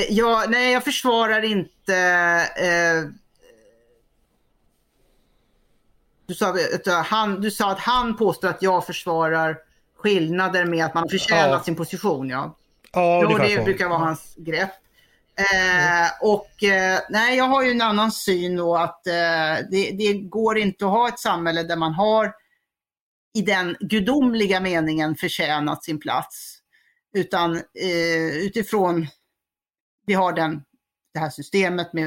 [0.08, 1.92] ja, nej, jag försvarar inte
[2.62, 3.10] uh,
[6.26, 6.56] du sa,
[7.02, 9.58] han, du sa att han påstår att jag försvarar
[9.96, 11.62] skillnader med att man har förtjänat ja.
[11.62, 12.28] sin position.
[12.28, 12.56] Ja,
[12.92, 13.64] ja det så.
[13.64, 14.70] brukar vara hans grepp.
[15.36, 16.04] Mm.
[16.04, 20.12] Eh, och eh, nej, jag har ju en annan syn då att eh, det, det,
[20.12, 22.34] går inte att ha ett samhälle där man har
[23.34, 26.58] i den gudomliga meningen förtjänat sin plats.
[27.14, 29.06] Utan eh, utifrån,
[30.06, 30.62] vi har den,
[31.14, 32.06] det här systemet med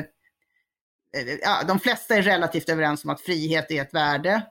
[1.17, 4.43] eh, ja, de flesta är relativt överens om att frihet är ett värde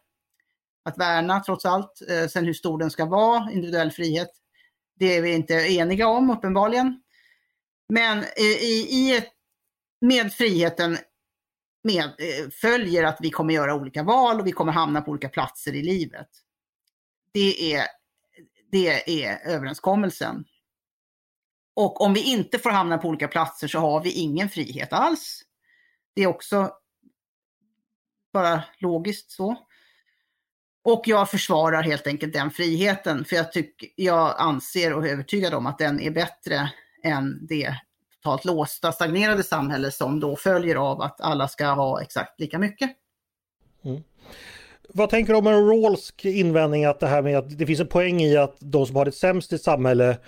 [0.85, 2.03] att värna trots allt.
[2.11, 4.31] Eh, sen hur stor den ska vara, individuell frihet,
[4.99, 7.03] Det är vi inte eniga om uppenbarligen.
[7.88, 9.33] Men eh, i, i ett,
[10.01, 10.99] med friheten
[11.85, 15.29] med, eh, följer att vi kommer göra olika val och vi kommer hamna på olika
[15.29, 16.29] platser i livet.
[17.33, 17.87] Det är,
[18.70, 20.44] det är överenskommelsen.
[21.75, 25.42] Och om vi inte får hamna på olika platser så har vi ingen frihet alls.
[26.14, 26.70] Det är också
[28.33, 29.57] bara logiskt så.
[30.85, 35.55] Och jag försvarar helt enkelt den friheten för jag, tycker, jag anser och är övertygad
[35.55, 36.72] om att den är bättre
[37.07, 37.75] än det
[38.23, 42.90] totalt låsta, stagnerade samhälle som då följer av att alla ska ha exakt lika mycket.
[43.85, 44.03] Mm.
[44.88, 47.87] Vad tänker du om en Rawlsk invändning att det här med att det finns en
[47.87, 50.19] poäng i att de som har det sämst i samhälle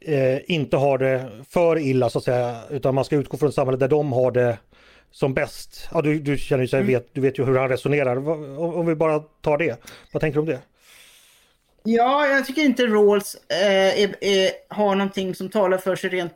[0.00, 3.54] eh, inte har det för illa så att säga utan man ska utgå från ett
[3.54, 4.58] samhälle där de har det
[5.10, 5.88] som bäst.
[5.92, 6.92] Ja, du, du känner ju sig, mm.
[6.92, 8.16] vet, du vet ju hur han resonerar.
[8.16, 10.60] Om, om vi bara tar det, vad tänker du om det?
[11.88, 16.34] Ja, jag tycker inte Rawls eh, är, är, har någonting som talar för sig rent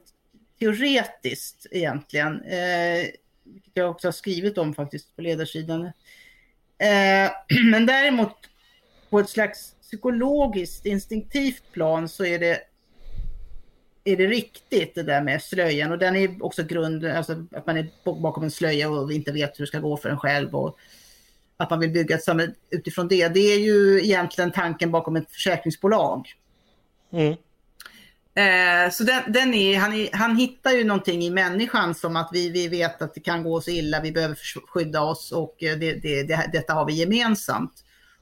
[0.58, 2.42] teoretiskt egentligen.
[2.42, 3.06] Eh,
[3.44, 5.84] vilket jag också har skrivit om faktiskt på ledarsidan.
[6.78, 7.30] Eh,
[7.70, 8.36] men däremot
[9.10, 12.60] på ett slags psykologiskt, instinktivt plan så är det
[14.04, 17.76] är det riktigt det där med slöjan och den är också grunden, alltså att man
[17.76, 20.78] är bakom en slöja och inte vet hur det ska gå för en själv och
[21.60, 23.28] att man vill bygga ett samhälle utifrån det.
[23.28, 26.26] Det är ju egentligen tanken bakom ett försäkringsbolag.
[27.12, 27.36] Mm.
[28.34, 32.30] Eh, så den, den är, han, är, han hittar ju någonting i människan som att
[32.32, 35.78] vi, vi vet att det kan gå så illa, vi behöver skydda oss och eh,
[35.78, 37.72] det, det, det, detta har vi gemensamt.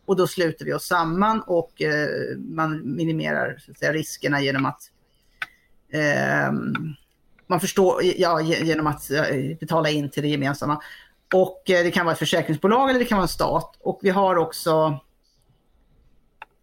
[0.06, 4.80] Och då sluter vi oss samman och eh, man minimerar säga, riskerna genom att
[5.92, 6.52] eh,
[7.46, 9.10] man förstår, ja, genom att
[9.60, 10.82] betala in till det gemensamma.
[11.34, 13.76] Och eh, det kan vara ett försäkringsbolag eller det kan vara en stat.
[13.80, 14.98] Och vi har också,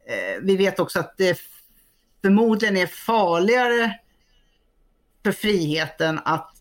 [0.08, 1.39] eh, vi vet också att det
[2.21, 3.99] förmodligen är farligare
[5.23, 6.51] för friheten att,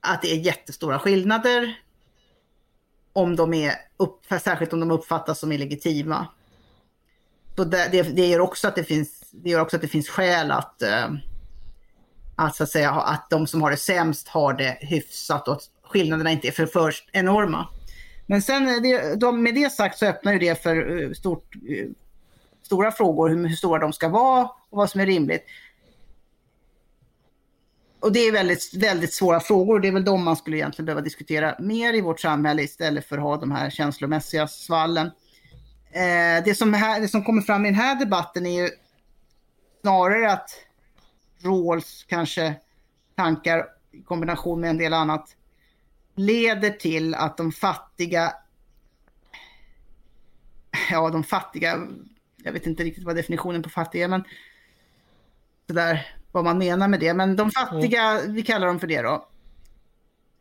[0.00, 1.80] att det är jättestora skillnader.
[3.12, 6.26] Om de är upp, särskilt om de uppfattas som illegitima.
[7.56, 10.08] Så det, det, det, gör också att det finns, det gör också att det finns
[10.08, 11.08] skäl att, eh,
[12.36, 15.70] att, så att, säga, att de som har det sämst har det hyfsat och att
[15.96, 17.68] skillnaderna inte är för, för enorma.
[18.26, 21.54] Men sen eh, det, de, med det sagt så öppnar ju det för eh, stort,
[21.68, 21.86] eh,
[22.62, 25.44] stora frågor, hur, hur stora de ska vara och vad som är rimligt.
[28.00, 29.80] Och det är väldigt, väldigt svåra frågor.
[29.80, 33.16] Det är väl de man skulle egentligen behöva diskutera mer i vårt samhälle istället för
[33.16, 35.06] att ha de här känslomässiga svallen.
[35.92, 38.70] Eh, det, som här, det som kommer fram i den här debatten är ju
[39.80, 40.50] snarare att
[41.42, 42.54] Rawls kanske
[43.16, 45.36] tankar i kombination med en del annat
[46.16, 48.32] leder till att de fattiga
[50.90, 51.88] ja, de fattiga
[52.46, 54.24] jag vet inte riktigt vad definitionen på fattig är, men
[55.66, 57.14] sådär vad man menar med det.
[57.14, 59.28] Men de fattiga, vi kallar dem för det då,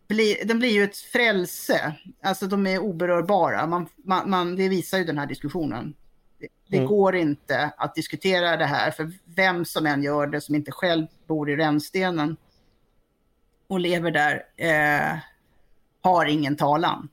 [0.08, 1.96] blir, de blir ju ett frälse.
[2.24, 3.68] Alltså de är oberörbara.
[3.68, 5.94] Man, man, man det visar ju den här diskussionen.
[6.40, 6.90] Det, det mm.
[6.90, 11.08] går inte att diskutera det här, för vem som än gör det som inte själv
[11.28, 12.38] bor i rännstenen
[13.68, 15.20] och lever där eh,
[16.06, 17.10] har ingen talan.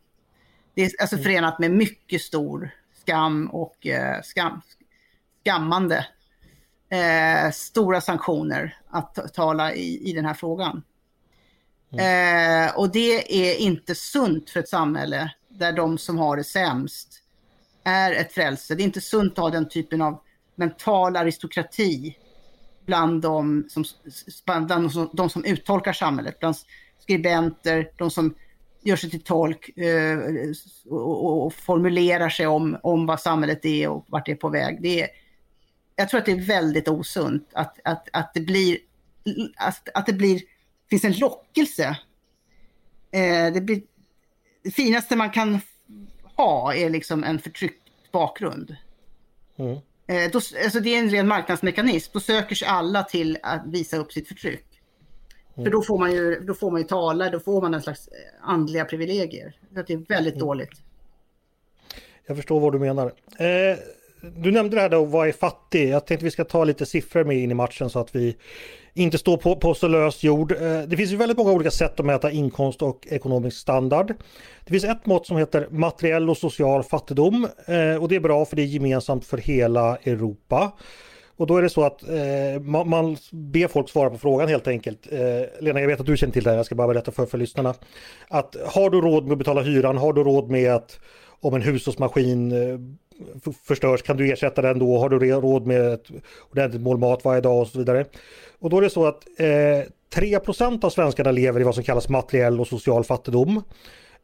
[0.75, 1.25] Det är alltså mm.
[1.25, 4.61] förenat med mycket stor skam och eh, skam,
[5.45, 6.07] skammande
[6.89, 10.83] eh, stora sanktioner att tala i, i den här frågan.
[11.93, 12.69] Mm.
[12.69, 17.23] Eh, och det är inte sunt för ett samhälle där de som har det sämst
[17.85, 18.75] är ett frälse.
[18.75, 20.21] Det är inte sunt att ha den typen av
[20.55, 22.17] mental aristokrati
[22.87, 23.85] bland de som,
[24.45, 26.57] bland de som, de som uttolkar samhället, bland
[26.99, 28.35] skribenter, de som
[28.83, 30.19] gör sig till tolk eh,
[30.91, 34.83] och, formulerar sig om, om vad samhället är och vart det är på väg.
[34.83, 35.09] Det är,
[35.97, 38.79] jag tror att det är väldigt osunt att, att, att det blir,
[39.57, 40.41] att, att det blir,
[40.91, 41.97] finns en lockelse.
[43.11, 43.83] Eh, det, blir,
[44.65, 45.61] det finaste man kan
[46.37, 48.77] ha är liksom en förtryckt bakgrund.
[49.59, 49.79] Mm.
[50.07, 52.11] Eh, då, alltså det är en ren marknadsmekanism.
[52.13, 54.72] Då söker sig alla till att visa upp sitt förtryck.
[55.55, 58.09] För då får, man ju, då får man ju tala, då får man en slags
[58.09, 59.57] eh, andliga privilegier.
[59.71, 60.47] Det är väldigt mm.
[60.47, 60.83] dåligt.
[62.27, 63.07] Jag förstår vad du menar.
[63.39, 63.79] Eh,
[64.37, 65.89] du nämnde det här då, vad är fattig?
[65.89, 68.37] Jag tänkte vi ska ta lite siffror med in i matchen så att vi
[68.95, 70.53] inte står på, på så lös jord.
[70.53, 74.15] Eh, det finns ju väldigt många olika sätt att mäta inkomst och ekonomisk standard.
[74.65, 78.45] Det finns ett mått som heter materiell och social fattigdom eh, och det är bra
[78.45, 80.73] för det är gemensamt för hela Europa.
[81.43, 84.69] Och då är det så att eh, man, man, ber folk svara på frågan helt
[84.69, 85.13] enkelt.
[85.13, 87.27] Eh, Lena, jag vet att du känner till det här, jag ska bara berätta för,
[87.27, 87.75] för lyssnarna.
[88.29, 91.01] Att har du råd med att betala hyran, har du råd med att
[91.41, 92.79] om en hushållsmaskin eh,
[93.69, 94.99] förstörs, kan du ersätta den då?
[94.99, 96.07] Har du råd med ett
[96.51, 98.05] ordentligt mål mat varje dag och så vidare?
[98.59, 99.45] Och då är det så att eh,
[100.15, 103.63] 3% av svenskarna lever i vad som kallas materiell och social fattigdom.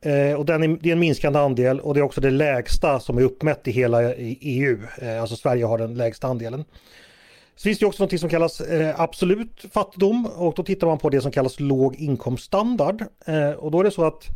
[0.01, 3.01] Eh, och den är, det är en minskande andel och det är också det lägsta
[3.01, 4.79] som är uppmätt i hela EU.
[5.03, 6.65] Eh, alltså Sverige har den lägsta andelen.
[7.59, 11.11] Så finns det också något som kallas eh, absolut fattigdom och då tittar man på
[11.11, 13.05] det som kallas låg inkomststandard.
[13.27, 14.29] Eh, och då är det så att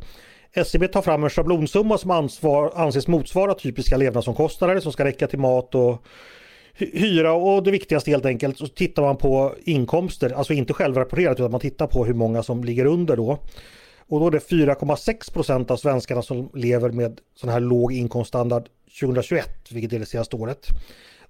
[0.53, 5.39] SCB tar fram en schablonsumma som ansvar, anses motsvara typiska levnadsomkostnader som ska räcka till
[5.39, 6.05] mat och
[6.75, 11.51] hyra och det viktigaste helt enkelt så tittar man på inkomster, alltså inte självrapporterat utan
[11.51, 13.39] man tittar på hur många som ligger under då.
[13.99, 18.69] Och då är det 4,6 procent av svenskarna som lever med sån här låg inkomststandard
[19.01, 20.67] 2021, vilket är det senaste året.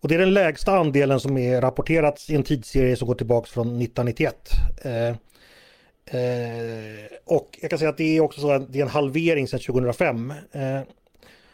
[0.03, 3.51] Och det är den lägsta andelen som är rapporterats i en tidsserie som går tillbaks
[3.51, 4.51] från 1991.
[4.83, 8.88] Eh, eh, och jag kan säga att det är också så att det är en
[8.88, 10.31] halvering sedan 2005.
[10.53, 10.81] Eh,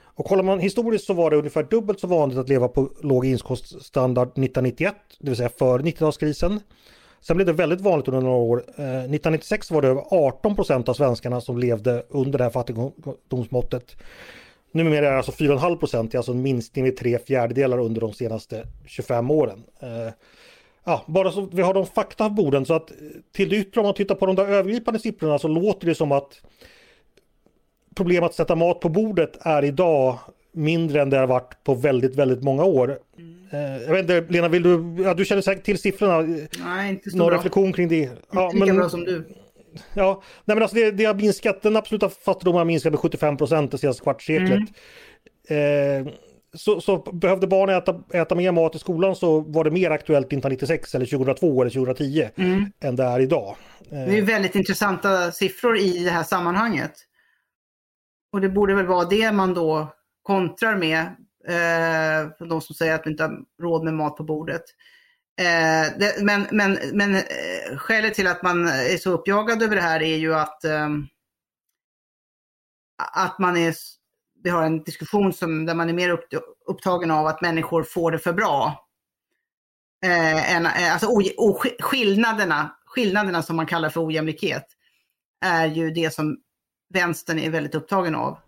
[0.02, 3.26] och kollar man historiskt så var det ungefär dubbelt så vanligt att leva på låg
[3.26, 6.60] inkomststandard 1991, det vill säga före 90-talskrisen.
[7.20, 8.64] Sen blev det väldigt vanligt under några år.
[8.76, 13.96] Eh, 1996 var det över 18 procent av svenskarna som levde under det här fattigdomsmåttet.
[14.72, 18.66] Numera är det alltså 4,5 procent, alltså en minskning med tre fjärdedelar under de senaste
[18.86, 19.64] 25 åren.
[19.80, 20.12] Eh,
[20.84, 22.92] ja, bara så vi har de fakta på borden så att
[23.32, 26.12] till det yttre om man tittar på de där övergripande siffrorna så låter det som
[26.12, 26.40] att
[27.94, 30.18] problemet att sätta mat på bordet är idag
[30.52, 32.98] mindre än det har varit på väldigt, väldigt många år.
[33.18, 33.82] Mm.
[33.82, 36.46] Jag vet inte, Lena, vill du, ja, du känner säkert till siffrorna.
[36.64, 37.36] Nej, inte så Någon bra.
[37.36, 38.10] reflektion kring det?
[38.30, 39.24] Ja, inte lika men, bra som du.
[39.94, 43.36] Ja, nej men alltså det, det har minskat, den absoluta fattigdomen har minskat med 75
[43.36, 44.68] procent det senaste kvartsseklet.
[45.48, 46.06] Mm.
[46.06, 46.12] Eh,
[46.54, 50.26] så, så, behövde barn äta, äta mer mat i skolan så var det mer aktuellt
[50.26, 52.64] 1996 eller 2002 eller 2010 mm.
[52.80, 53.56] än det är idag.
[53.90, 56.92] Det är väldigt intressanta siffror i det här sammanhanget.
[58.32, 61.00] Och det borde väl vara det man då kontrar med,
[61.48, 64.62] eh, för de som säger att vi inte har råd med mat på bordet.
[65.38, 69.82] Eh, det, men men, men eh, skälet till att man är så uppjagad över det
[69.82, 70.88] här är ju att, eh,
[73.14, 73.74] att man är,
[74.42, 76.28] vi har en diskussion som, där man är mer upp,
[76.66, 78.88] upptagen av att människor får det för bra.
[80.04, 84.66] Eh, än, eh, alltså o, o, skillnaderna, skillnaderna som man kallar för ojämlikhet
[85.44, 86.38] är ju det som
[86.94, 88.38] vänstern är väldigt upptagen av.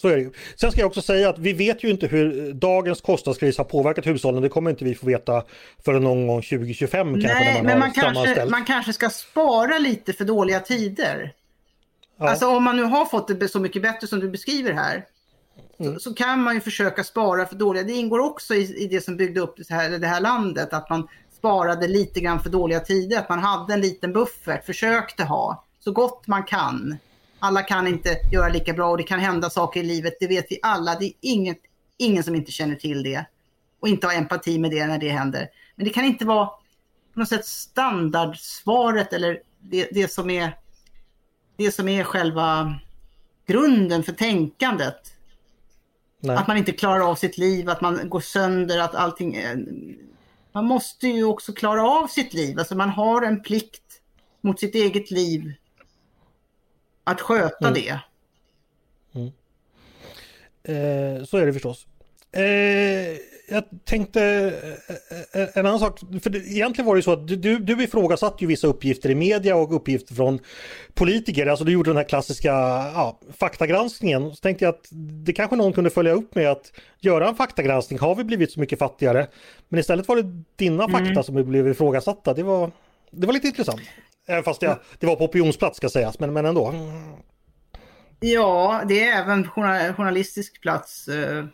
[0.00, 0.32] Så är det ju.
[0.56, 4.06] Sen ska jag också säga att vi vet ju inte hur dagens kostnadskris har påverkat
[4.06, 4.42] hushållen.
[4.42, 5.44] Det kommer inte vi få veta
[5.84, 7.54] förrän någon gång 2025 Nej, kanske.
[7.54, 11.32] Man men man kanske, man kanske ska spara lite för dåliga tider.
[12.18, 12.28] Ja.
[12.28, 15.04] Alltså om man nu har fått det så mycket bättre som du beskriver här.
[15.80, 15.94] Mm.
[15.94, 17.82] Så, så, kan man ju försöka spara för dåliga.
[17.82, 20.72] Det ingår också i, i det som byggde upp det här, det här landet.
[20.72, 21.08] Att man
[21.38, 23.18] sparade lite grann för dåliga tider.
[23.18, 26.98] Att man hade en liten buffert, försökte ha så gott man kan.
[27.38, 30.46] Alla kan inte göra lika bra och det kan hända saker i livet, det vet
[30.50, 30.94] vi alla.
[30.94, 31.58] Det är inget,
[31.96, 33.24] ingen som inte känner till det
[33.80, 35.48] och inte har empati med det när det händer.
[35.76, 36.46] Men det kan inte vara
[37.14, 40.56] på något sätt standardsvaret eller det, det, som, är,
[41.56, 42.78] det som är själva
[43.46, 45.14] grunden för tänkandet.
[46.20, 46.36] Nej.
[46.36, 49.36] Att man inte klarar av sitt liv, att man går sönder, att allting...
[49.36, 49.66] Är...
[50.52, 52.58] Man måste ju också klara av sitt liv.
[52.58, 54.00] Alltså man har en plikt
[54.40, 55.54] mot sitt eget liv
[57.08, 57.74] att sköta mm.
[57.74, 58.00] det.
[59.14, 59.32] Mm.
[60.62, 61.86] Eh, så är det förstås.
[62.32, 62.42] Eh,
[63.50, 64.22] jag tänkte
[65.32, 68.46] eh, en annan sak, för det, egentligen var det så att du, du ifrågasatte ju
[68.46, 70.38] vissa uppgifter i media och uppgifter från
[70.94, 72.50] politiker, alltså du gjorde den här klassiska
[72.94, 74.30] ja, faktagranskningen.
[74.30, 74.88] Så tänkte jag att
[75.24, 78.60] det kanske någon kunde följa upp med att göra en faktagranskning, har vi blivit så
[78.60, 79.26] mycket fattigare?
[79.68, 80.90] Men istället var det dina mm.
[80.90, 82.70] fakta som blev ifrågasatta, det var,
[83.10, 83.80] det var lite intressant.
[84.28, 86.74] Även fast jag, det var på opinionsplats ska sägas, men, men ändå.
[88.20, 89.48] Ja, det är även
[89.94, 91.44] journalistisk plats, eh,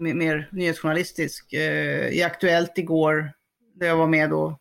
[0.00, 1.52] mer nyhetsjournalistisk.
[1.52, 3.32] Eh, I Aktuellt igår,
[3.74, 4.58] där jag var med då,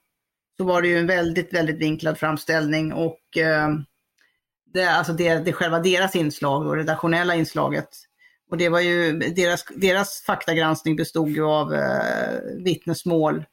[0.58, 3.70] så var det ju en väldigt, väldigt vinklad framställning och eh,
[4.74, 7.90] det, alltså det, det själva deras inslag, och redaktionella inslaget.
[8.50, 13.46] Och det var ju, deras, deras faktagranskning bestod ju av eh, vittnesmål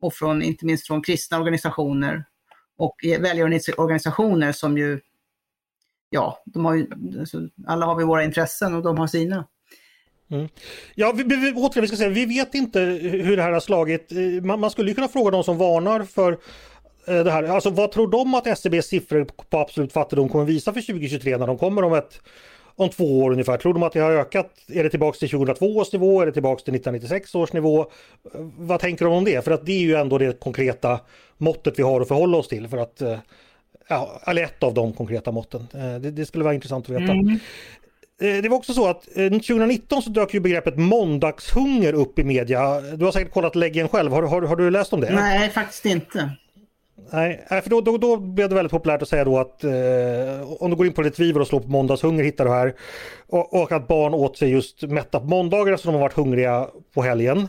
[0.00, 2.24] och från, inte minst från kristna organisationer
[2.76, 5.00] och eh, välgörenhetsorganisationer som ju,
[6.10, 6.86] ja, de har ju,
[7.20, 9.46] alltså, alla har vi våra intressen och de har sina.
[10.30, 10.48] Mm.
[10.94, 14.12] Ja, vi, vi, återigen, vi ska säga, vi vet inte hur det här har slagit.
[14.12, 16.32] Eh, man, man skulle ju kunna fråga de som varnar för
[17.06, 17.42] eh, det här.
[17.42, 21.46] Alltså vad tror de att SCBs siffror på absolut fattigdom kommer visa för 2023 när
[21.46, 22.20] de kommer om ett
[22.76, 23.56] om två år ungefär.
[23.56, 24.50] Tror de att det har ökat?
[24.68, 26.20] Är det tillbaks till 2002 års nivå?
[26.20, 27.86] Är det tillbaks till 1996 års nivå?
[28.58, 29.44] Vad tänker de om det?
[29.44, 31.00] För att det är ju ändå det konkreta
[31.38, 33.18] måttet vi har att förhålla oss till för att eh,
[33.88, 35.66] Ja, eller ett av de konkreta måtten.
[35.74, 37.12] Eh, det, det skulle vara intressant att veta.
[37.12, 37.38] Mm.
[38.20, 42.80] Eh, det var också så att 2019 så dök ju begreppet måndagshunger upp i media.
[42.80, 44.12] Du har säkert kollat läggen själv.
[44.12, 45.14] Har, har, har du läst om det?
[45.14, 46.30] Nej, faktiskt inte.
[47.10, 49.72] Nej, för då, då, då blev det väldigt populärt att säga då att eh,
[50.62, 52.74] om du går in på Retriever och slår på måndagshunger hittar du här.
[53.26, 56.66] Och, och, att barn åt sig just mätta på måndagar så de har varit hungriga
[56.94, 57.48] på helgen.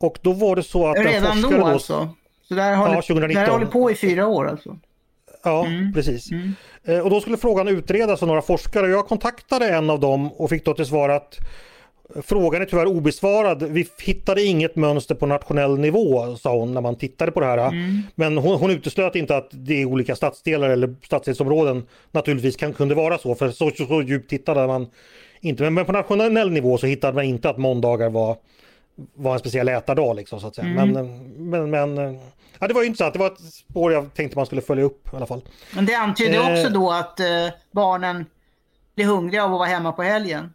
[0.00, 0.98] Och då var det så att...
[0.98, 2.08] Redan då, alltså?
[2.48, 3.34] Så där håller, ja, 2019.
[3.34, 4.78] Det här håller på i fyra år alltså?
[5.44, 5.92] Ja, mm.
[5.92, 6.30] precis.
[6.30, 6.52] Mm.
[6.84, 8.88] Eh, och då skulle frågan utredas av några forskare.
[8.88, 11.38] Jag kontaktade en av dem och fick då till svar att
[12.22, 13.62] Frågan är tyvärr obesvarad.
[13.62, 17.58] Vi hittade inget mönster på nationell nivå, sa hon när man tittade på det här.
[17.58, 18.02] Mm.
[18.14, 22.94] Men hon, hon uteslöt inte att det är olika stadsdelar eller stadsdelsområden naturligtvis kan, kunde
[22.94, 24.86] vara så, för så, så, så djupt tittade man
[25.40, 25.62] inte.
[25.62, 28.36] Men, men, på nationell nivå så hittade man inte att måndagar var,
[29.14, 30.16] var en speciell ätardag.
[30.16, 30.68] Liksom, så att säga.
[30.68, 30.90] Mm.
[30.90, 32.18] Men, men, men
[32.58, 33.12] ja, det var intressant.
[33.12, 35.42] Det var ett spår jag tänkte man skulle följa upp i alla fall.
[35.74, 37.26] Men det antyder eh, också då att eh,
[37.70, 38.26] barnen
[38.94, 40.50] blir hungriga av att vara hemma på helgen.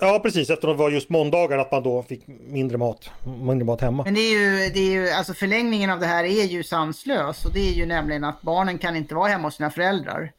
[0.00, 3.10] Ja precis, eftersom det var just måndagar att man då fick mindre mat,
[3.42, 4.04] mindre mat hemma.
[4.04, 7.44] Men det är ju, det är ju, alltså förlängningen av det här är ju sanslös
[7.44, 10.32] och det är ju nämligen att barnen kan inte vara hemma hos sina föräldrar.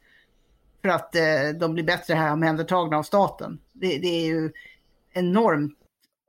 [0.82, 1.22] För att eh,
[1.60, 3.58] de blir bättre här omhändertagna av staten.
[3.72, 4.52] Det, det är ju
[5.12, 5.78] enormt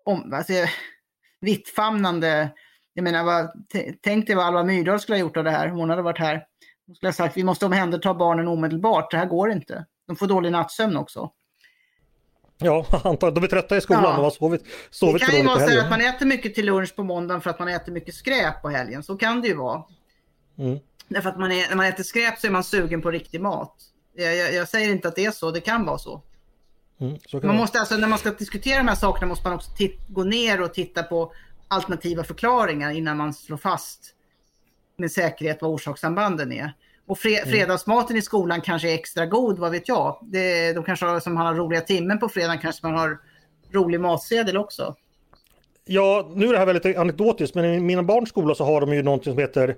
[0.06, 0.54] om, alltså,
[1.42, 2.50] vittfamnande.
[2.94, 3.52] Jag menar, vad,
[4.04, 6.20] tänk dig vad Alva Myrdal skulle ha gjort av det här om hon hade varit
[6.20, 6.46] här.
[6.88, 9.86] Hon skulle ha sagt vi måste omhänderta barnen omedelbart, det här går inte.
[10.08, 11.32] De får dålig nattsömn också.
[12.64, 13.34] Ja, antagligen.
[13.34, 14.04] De är trötta i skolan.
[14.04, 14.12] Ja.
[14.16, 16.96] De har sovit, sovit Det kan ju vara så att man äter mycket till lunch
[16.96, 19.04] på måndagen för att man äter mycket skräp på helgen.
[19.04, 19.84] Så kan det ju vara.
[20.58, 20.80] Mm.
[21.08, 23.76] Därför att man är, när man äter skräp så är man sugen på riktig mat.
[24.16, 26.22] Jag, jag, jag säger inte att det är så, det kan vara så.
[27.02, 29.72] Mm, så man måste alltså, när man ska diskutera de här sakerna måste man också
[30.08, 31.34] gå ner och titta på
[31.68, 34.16] alternativa förklaringar innan man slår fast
[34.98, 36.74] med säkerhet vad orsakssambanden är.
[37.06, 37.50] Och fre mm.
[37.50, 40.18] fredagsmaten i skolan kanske är extra god, vad vet jag.
[40.22, 43.18] Det, de kanske har, som har roliga timmen på fredagen kanske man har
[43.74, 44.96] rolig matsedel också.
[45.86, 48.94] Ja, nu är det här väldigt anekdotiskt, men i mina barns skola så har de
[48.94, 49.76] ju någonting som heter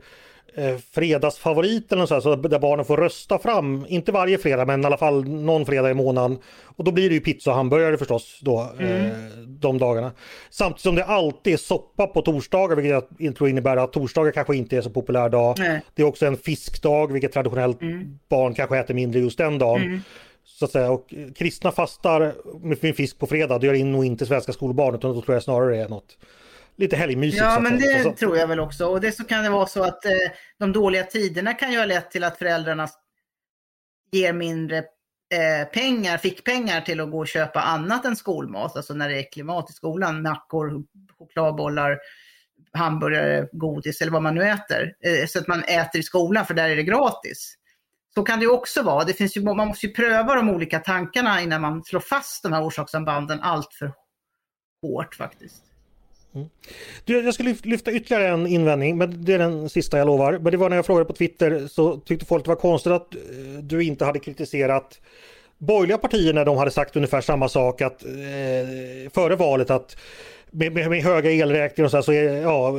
[0.58, 4.82] eh, fredagsfavorit eller så, här, så där barnen får rösta fram, inte varje fredag men
[4.82, 6.38] i alla fall någon fredag i månaden.
[6.64, 9.06] Och då blir det ju pizza och hamburgare förstås då, mm.
[9.06, 9.12] eh,
[9.48, 10.12] de dagarna.
[10.50, 14.56] Samtidigt som det alltid är soppa på torsdagar vilket jag tror innebär att torsdagar kanske
[14.56, 15.60] inte är så populär dag.
[15.60, 15.80] Mm.
[15.96, 18.20] Det är också en fiskdag vilket traditionellt mm.
[18.30, 19.82] barn kanske äter mindre just den dagen.
[19.82, 20.00] Mm.
[20.46, 20.92] Så att säga.
[20.92, 25.14] Och kristna fastar med fisk på fredag, det gör in nog inte svenska skolbarn utan
[25.14, 26.18] då tror jag snarare det är något
[26.78, 27.42] lite helgmysigt.
[27.42, 28.14] Ja, men det så.
[28.14, 28.86] tror jag väl också.
[28.86, 30.12] Och det så kan det vara så att eh,
[30.60, 32.88] de dåliga tiderna kan ju ha lett till att föräldrarna
[34.12, 38.76] ger mindre eh, pengar, fickpengar till att gå och köpa annat än skolmat.
[38.76, 40.84] Alltså när det är klimat i skolan, mackor,
[41.18, 42.00] chokladbollar,
[42.74, 44.94] hamburgare, godis eller vad man nu äter.
[45.04, 47.56] Eh, så att man äter i skolan för där är det gratis.
[48.14, 49.04] Så kan det också vara.
[49.04, 52.54] Det finns ju, man måste ju pröva de olika tankarna innan man slår fast de
[52.54, 53.94] här orsakssambanden allt för
[54.82, 55.64] hårt faktiskt.
[56.36, 56.48] Mm.
[57.06, 60.40] Du, jag ska lyfta ytterligare en invändning, men det är den sista jag lovar.
[60.40, 63.16] Men det var när jag frågade på Twitter så tyckte folk det var konstigt att
[63.16, 63.22] eh,
[63.62, 65.02] du inte hade kritiserat
[65.58, 69.98] borgerliga partier när de hade sagt ungefär samma sak att, eh, före valet att
[70.52, 72.74] med, med, med, höga elräkningar och så, här, så är, ja,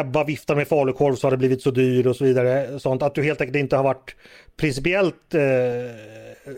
[0.00, 2.78] Ebba viftar med falukorv så har det blivit så dyr och så vidare.
[2.78, 4.16] Sånt, att du helt enkelt inte har varit
[4.56, 5.40] principiellt eh,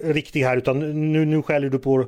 [0.02, 2.06] riktig här utan nu, nu skäller du på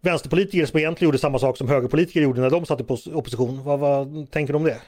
[0.00, 3.64] vänsterpolitiker som egentligen gjorde samma sak som högerpolitiker gjorde när de satt i opposition.
[3.64, 4.80] Vad, vad tänker du om det?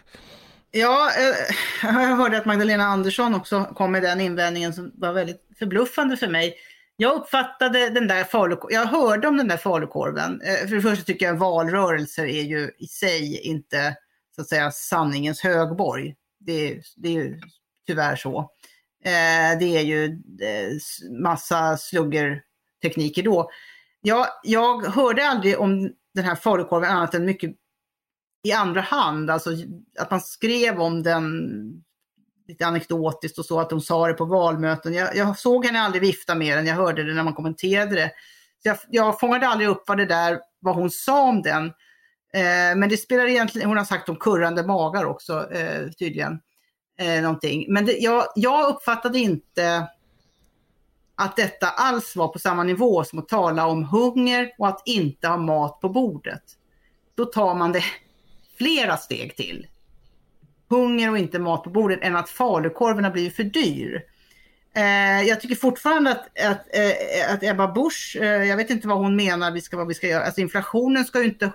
[0.70, 5.40] Ja, eh, jag hörde att Magdalena Andersson också kom med den invändningen som var väldigt
[5.58, 6.54] förbluffande för mig.
[6.96, 10.40] Jag uppfattade den där falukorven, jag hörde om den där falukorven.
[10.40, 13.96] Eh, för det första tycker jag valrörelser är ju i sig inte
[14.34, 16.14] så att säga sanningens högborg.
[16.40, 17.40] Det, det är ju
[17.86, 18.38] tyvärr så.
[19.04, 20.18] Eh, det är ju
[21.22, 23.50] massa sluggertekniker då.
[24.00, 27.50] Jag, jag hörde aldrig om den här falukorven annat än mycket
[28.42, 29.30] i andra hand.
[29.30, 29.50] Alltså
[29.98, 31.50] att man skrev om den
[32.48, 34.94] lite anekdotiskt och så, att de sa det på valmöten.
[34.94, 38.12] Jag, jag såg henne aldrig vifta med den, jag hörde det när man kommenterade det.
[38.62, 41.66] Så jag, jag fångade aldrig upp vad det där, vad hon sa om den.
[42.34, 46.40] Eh, men det spelar egentligen, hon har sagt om kurrande magar också eh, tydligen.
[46.98, 47.66] Eh, någonting.
[47.68, 49.88] Men det, jag, jag uppfattade inte
[51.20, 55.28] att detta alls var på samma nivå som att tala om hunger och att inte
[55.28, 56.42] ha mat på bordet.
[57.14, 57.84] Då tar man det
[58.58, 59.66] flera steg till.
[60.68, 64.02] Hunger och inte mat på bordet än att falukorven har blivit för dyr.
[64.76, 68.98] Eh, jag tycker fortfarande att, att, eh, att Ebba Busch, eh, jag vet inte vad
[68.98, 70.24] hon menar vi ska, vad vi ska göra.
[70.24, 71.52] Alltså inflationen ska ju inte,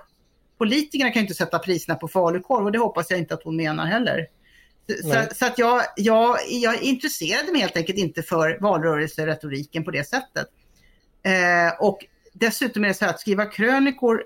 [0.57, 3.55] politikerna kan ju inte sätta priserna på falukorv och det hoppas jag inte att hon
[3.55, 4.27] menar heller.
[4.87, 10.03] Så, så, att jag, jag, jag intresserade mig helt enkelt inte för valrörelseretoriken på det
[10.03, 10.47] sättet.
[11.23, 14.23] Eh, och dessutom är det så här att skriva krönikor,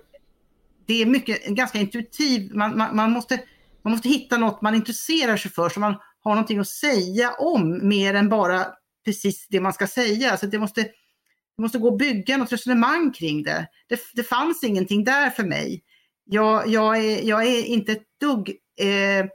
[0.85, 3.41] det är mycket, ganska intuitiv, man, man, man, måste,
[3.81, 7.87] man måste hitta något man intresserar sig för så man har någonting att säga om
[7.87, 8.67] mer än bara
[9.05, 10.31] precis det man ska säga.
[10.31, 13.67] Alltså det måste, det måste gå att bygga något resonemang kring det.
[13.87, 15.83] Det, det fanns ingenting där för mig.
[16.25, 18.49] Jag, jag, är, jag är inte ett dugg
[18.79, 19.25] eh,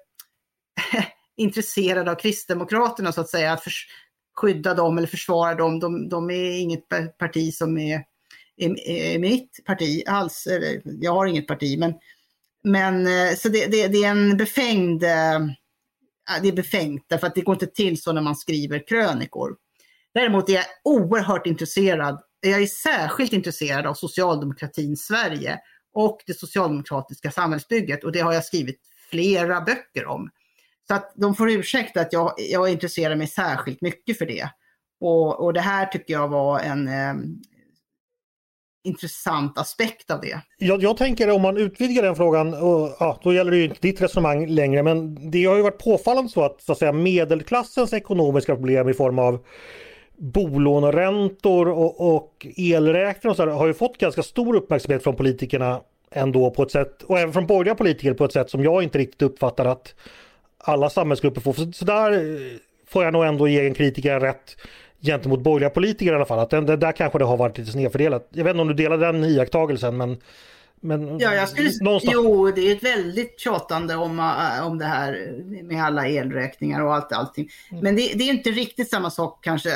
[1.37, 3.73] intresserade av Kristdemokraterna så att säga, att för,
[4.35, 5.81] skydda dem eller försvara dem.
[5.81, 8.03] De, de är inget parti som är,
[8.57, 10.49] är, är mitt parti alls.
[10.85, 11.95] Jag har inget parti, men,
[12.65, 15.37] men eh, så det, det, det är en befängd eh,
[16.31, 19.57] äh, det är befängt därför att det går inte till så när man skriver krönikor.
[20.15, 25.59] Däremot är jag oerhört intresserad, jag är särskilt intresserad av socialdemokratin Sverige
[25.95, 30.31] och det socialdemokratiska samhällsbygget och det har jag skrivit flera böcker om.
[30.89, 34.49] Så att de får ursäkta att jag, jag intresserar mig särskilt mycket för det.
[35.01, 37.15] Och, och det här tycker jag var en eh,
[38.85, 40.41] intressant aspekt av det.
[40.59, 43.81] Jag, jag, tänker om man utvidgar den frågan, och, ja, då gäller det ju inte
[43.81, 47.93] ditt resonemang längre, men det har ju varit påfallande så att, så att säga, medelklassens
[47.93, 49.45] ekonomiska problem i form av
[50.17, 55.81] bolåneräntor och, och elräkningar och så har ju fått ganska stor uppmärksamhet från politikerna
[56.11, 58.99] ändå på ett sätt, och även från borgerliga politiker på ett sätt som jag inte
[58.99, 59.95] riktigt uppfattar att
[60.65, 61.53] alla samhällsgrupper får.
[61.53, 64.57] Så, så där eh, får jag nog ändå ge en kritiker rätt
[65.01, 66.39] gentemot borgerliga politiker i alla fall.
[66.39, 68.29] Att den, där kanske det har varit lite snedfördelat.
[68.31, 70.17] Jag vet inte om du delar den iakttagelsen men
[70.85, 72.15] men ja, jag skulle, någonstans...
[72.15, 76.95] Jo, det är ett väldigt tjatande om, eh, om det här med alla elräkningar och
[76.95, 77.49] allt allting.
[77.71, 77.85] Mm.
[77.85, 79.71] Men det, det, är inte riktigt samma sak kanske.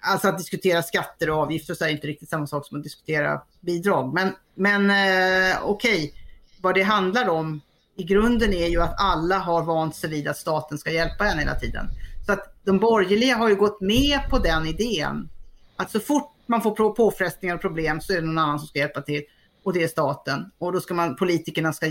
[0.00, 3.40] Alltså att diskutera skatter och avgifter så är inte riktigt samma sak som att diskutera
[3.60, 4.14] bidrag.
[4.14, 6.10] Men, men eh, okej, okay.
[6.60, 7.60] vad det handlar om
[7.98, 11.38] i grunden är ju att alla har vant sig vid att staten ska hjälpa en
[11.38, 11.86] hela tiden.
[12.26, 15.28] Så att de borgerliga har ju gått med på den idén.
[15.76, 18.78] Att så fort man får påfrestningar och problem så är det någon annan som ska
[18.78, 19.22] hjälpa till
[19.62, 20.50] och det är staten.
[20.58, 21.86] Och då ska man, politikerna ska,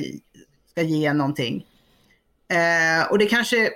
[0.72, 1.66] ska ge någonting.
[2.50, 3.70] Eh, och det kanske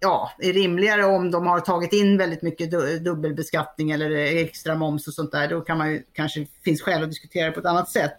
[0.00, 2.70] ja, är rimligare om de har tagit in väldigt mycket
[3.04, 5.48] dubbelbeskattning eller extra moms och sånt där.
[5.48, 8.12] Då kan man ju, kanske finns skäl att diskutera det på ett annat sätt.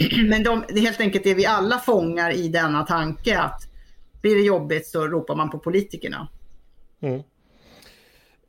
[0.28, 3.62] Men de, det är helt enkelt det vi alla fångar i denna tanke att
[4.22, 6.28] blir det jobbigt så ropar man på politikerna.
[7.00, 7.22] Mm.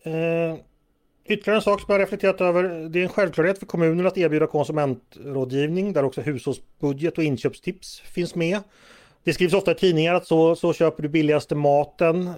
[0.03, 0.59] Eh,
[1.25, 2.89] ytterligare en sak som jag har reflekterat över.
[2.89, 8.35] Det är en självklarhet för kommunen att erbjuda konsumentrådgivning där också hushållsbudget och inköpstips finns
[8.35, 8.59] med.
[9.23, 12.27] Det skrivs ofta i tidningar att så, så köper du billigaste maten.
[12.27, 12.33] Eh,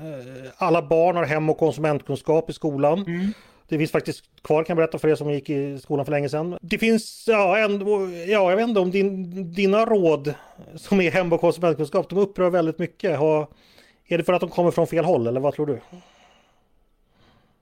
[0.57, 2.99] alla barn har hem och konsumentkunskap i skolan.
[2.99, 3.33] Mm.
[3.73, 6.29] Det finns faktiskt kvar kan jag berätta för er som gick i skolan för länge
[6.29, 6.57] sedan.
[6.61, 7.87] Det finns, ja, en,
[8.27, 10.33] ja jag vet inte om din, dina råd
[10.75, 13.19] som är hem och konsumentkunskap, de upprör väldigt mycket.
[13.19, 13.47] Har,
[14.07, 15.79] är det för att de kommer från fel håll eller vad tror du?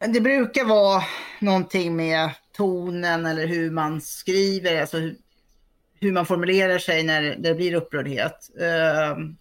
[0.08, 1.04] Det brukar vara
[1.40, 5.16] någonting med tonen eller hur man skriver, alltså hur,
[6.00, 8.50] hur man formulerar sig när det blir upprördhet.
[8.62, 9.36] Ehm,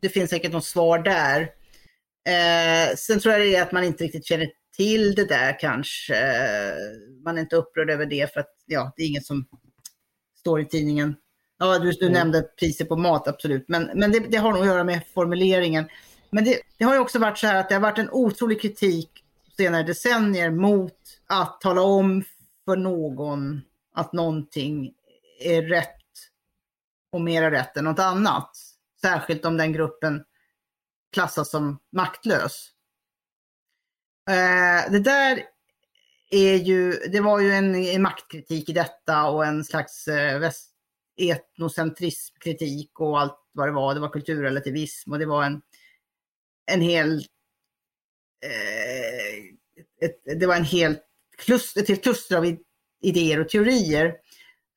[0.00, 1.40] det finns säkert något svar där.
[2.28, 6.14] Eh, sen tror jag det är att man inte riktigt känner till det där kanske.
[7.24, 9.46] Man är inte upprörd över det för att ja, det är inget som
[10.38, 11.16] står i tidningen.
[11.58, 12.12] Ja, du, du mm.
[12.12, 13.64] nämnde priser på mat, absolut.
[13.68, 15.88] Men, men det, det, har nog att göra med formuleringen.
[16.30, 18.60] Men det, det, har ju också varit så här att det har varit en otrolig
[18.60, 19.24] kritik
[19.56, 22.24] senare decennier mot att tala om
[22.64, 23.60] för någon
[23.94, 24.94] att någonting
[25.40, 25.88] är rätt
[27.12, 28.50] och mera rätt än något annat.
[29.00, 30.24] Särskilt om den gruppen
[31.12, 32.71] klassas som maktlös.
[34.30, 35.42] Eh, det där
[36.30, 40.50] är ju, det var ju en, en maktkritik i detta och en slags eh,
[41.16, 43.94] etnocentrismkritik och allt vad det var.
[43.94, 45.62] Det var kulturrelativism och det var en,
[46.66, 47.14] en hel
[48.44, 49.54] eh,
[50.06, 51.02] ett, det var en helt
[51.38, 52.56] kluster, ett helt kluster av
[53.02, 54.14] idéer och teorier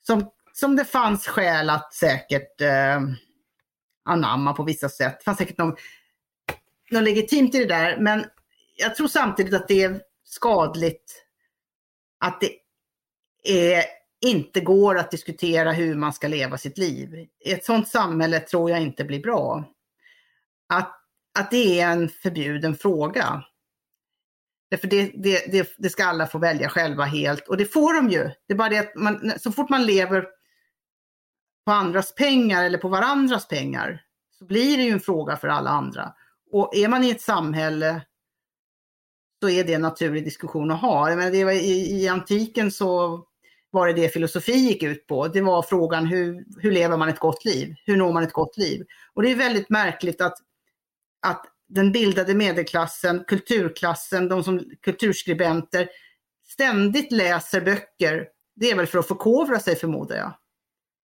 [0.01, 3.01] som, som det fanns skäl att säkert eh,
[4.05, 5.19] anamma på vissa sätt.
[5.19, 5.75] Det fanns säkert någon,
[6.91, 8.25] något legitimt i det där, men
[8.75, 11.25] jag tror samtidigt att det är skadligt
[12.19, 12.51] att det
[13.43, 13.83] är,
[14.25, 17.27] inte går att diskutera hur man ska leva sitt liv.
[17.45, 19.63] I ett sådant samhälle tror jag inte blir bra.
[20.73, 20.95] Att,
[21.39, 23.43] att det är en förbjuden fråga.
[24.69, 28.09] Därför det, det, det, det, ska alla få välja själva helt och det får de
[28.09, 28.23] ju.
[28.47, 30.27] Det är bara det att man, så fort man lever
[31.65, 34.01] på andras pengar eller på varandras pengar
[34.39, 36.13] så blir det ju en fråga för alla andra.
[36.51, 38.01] Och är man i ett samhälle
[39.45, 41.15] så är det en naturlig diskussion att ha.
[41.15, 43.19] Men det var, i, I antiken så
[43.71, 45.27] var det det filosofi gick ut på.
[45.27, 47.75] Det var frågan hur, hur lever man ett gott liv?
[47.85, 48.85] Hur når man ett gott liv?
[49.13, 50.37] Och det är väldigt märkligt att,
[51.27, 55.87] att den bildade medelklassen, kulturklassen, de som kulturskribenter
[56.47, 60.33] ständigt läser böcker Det är väl för att förkovra sig förmodar jag.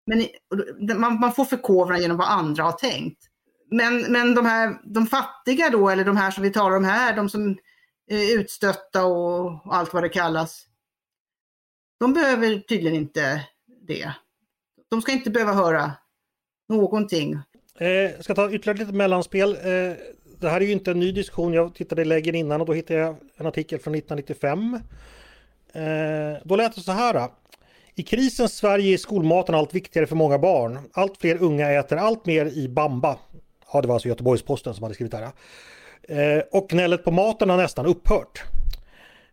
[0.05, 3.23] Men man, man får förkovra genom vad andra har tänkt.
[3.71, 7.15] Men, men de här de fattiga då, eller de här som vi talar om här,
[7.15, 7.57] de som
[8.11, 10.65] Eh, utstötta och, allt vad det kallas.
[11.99, 13.47] De behöver tydligen inte
[13.87, 14.13] det.
[14.89, 15.91] De ska inte behöva höra
[16.69, 17.39] någonting.
[17.79, 19.49] Eh, jag ska ta ytterligare lite mellanspel.
[19.55, 19.93] Eh,
[20.39, 21.53] det här är ju inte en ny diskussion.
[21.53, 24.79] Jag tittade i lägen innan och då hittade jag en artikel från 1995.
[25.73, 27.29] Eh, då lät det så här.
[27.95, 30.79] I krisens Sverige är skolmaten allt viktigare för många barn.
[30.93, 33.19] Allt fler unga äter allt mer i bamba.
[33.73, 35.31] Ja, det var alltså Göteborgs-Posten som hade skrivit det här.
[36.07, 38.43] Eh, och gnället på maten har nästan upphört.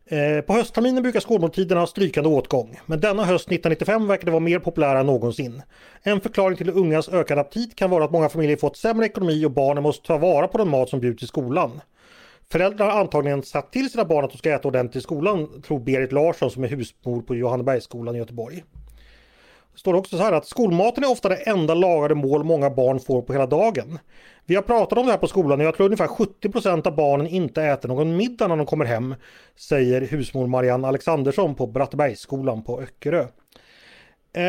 [0.07, 4.41] Eh, på höstterminen brukar skolmåltiderna ha strykande åtgång, men denna höst 1995 verkar det vara
[4.41, 5.62] mer populära än någonsin.
[6.03, 9.51] En förklaring till ungas ökade aptit kan vara att många familjer fått sämre ekonomi och
[9.51, 11.81] barnen måste ta vara på den mat som bjuds i skolan.
[12.51, 15.81] Föräldrar har antagligen satt till sina barn att de ska äta ordentligt i skolan, tror
[15.81, 18.62] Berit Larsson som är husmor på Johannebergsskolan i Göteborg.
[19.79, 23.01] Det står också så här att skolmaten är ofta det enda lagade mål många barn
[23.01, 23.99] får på hela dagen.
[24.47, 27.26] Vi har pratat om det här på skolan och jag tror ungefär 70% av barnen
[27.26, 29.14] inte äter någon middag när de kommer hem,
[29.57, 33.26] säger husmor Marianne Alexandersson på Brattebergsskolan på Öckerö.
[34.33, 34.43] Eh,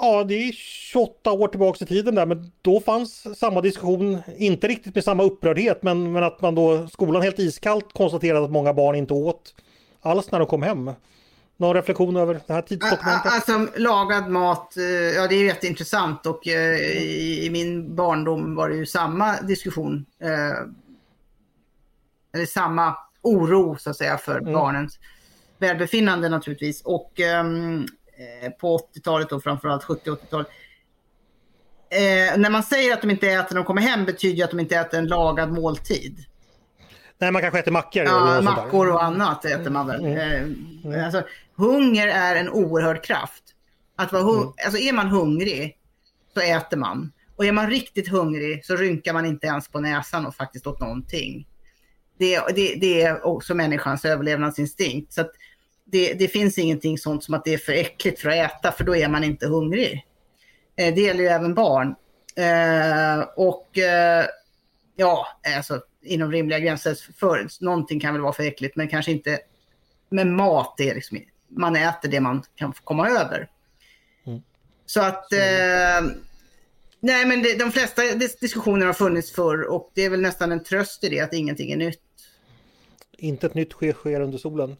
[0.00, 4.68] ja, det är 28 år tillbaka i tiden där, men då fanns samma diskussion, inte
[4.68, 8.74] riktigt med samma upprördhet, men, men att man då, skolan helt iskallt konstaterade att många
[8.74, 9.54] barn inte åt
[10.00, 10.90] alls när de kom hem.
[11.56, 13.32] Någon reflektion över det här tidsdokumentet?
[13.32, 18.68] Alltså lagad mat, eh, ja det är jätteintressant och eh, i, i min barndom var
[18.68, 20.06] det ju samma diskussion.
[20.20, 20.58] Eh,
[22.34, 24.52] eller samma oro så att säga för mm.
[24.52, 24.98] barnens
[25.58, 26.82] välbefinnande naturligtvis.
[26.82, 27.86] Och um,
[28.60, 30.46] på 80-talet och framförallt 70-80-talet.
[31.90, 34.60] Eh, när man säger att de inte äter när de kommer hem betyder att de
[34.60, 36.24] inte äter en lagad måltid.
[37.18, 38.04] Nej, man kanske äter mackor.
[38.04, 40.04] Ja, mackor och annat äter man väl.
[40.04, 40.80] Mm.
[40.84, 41.04] Mm.
[41.04, 41.22] Alltså,
[41.56, 43.42] hunger är en oerhörd kraft.
[43.96, 44.52] Att vara hung- mm.
[44.64, 45.78] alltså, är man hungrig
[46.34, 47.12] så äter man.
[47.36, 50.80] Och är man riktigt hungrig så rynkar man inte ens på näsan och faktiskt åt
[50.80, 51.46] någonting.
[52.18, 55.12] Det, det, det är också människans överlevnadsinstinkt.
[55.12, 55.24] Så
[55.84, 58.84] det, det, finns ingenting sånt som att det är för äckligt för att äta, för
[58.84, 60.06] då är man inte hungrig.
[60.76, 61.94] Eh, det gäller ju även barn.
[62.36, 64.24] Eh, och eh,
[64.96, 66.96] ja, alltså inom rimliga gränser.
[67.18, 69.38] För, någonting kan väl vara för äckligt, men kanske inte
[70.08, 70.80] med mat.
[70.80, 73.48] Är liksom, man äter det man kan komma över.
[74.26, 74.40] Mm.
[74.86, 75.32] Så att...
[75.32, 76.10] Eh,
[77.00, 78.02] nej, men det, de flesta
[78.40, 81.72] diskussioner har funnits förr och det är väl nästan en tröst i det att ingenting
[81.72, 82.00] är nytt.
[83.18, 84.76] Inte ett nytt sker, sker under solen.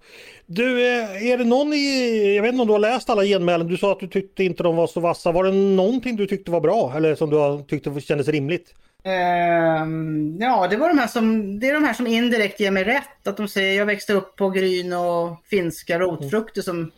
[0.46, 3.66] Du, eh, är det någon i, jag vet inte om du har läst alla genmälen,
[3.66, 5.32] du sa att du tyckte inte de var så vassa.
[5.32, 8.74] Var det någonting du tyckte var bra eller som du tyckte kändes rimligt?
[9.06, 12.84] Um, ja, det var de här som, det är de här som indirekt ger mig
[12.84, 13.26] rätt.
[13.26, 16.90] Att de säger jag växte upp på gryn och finska rotfrukter som,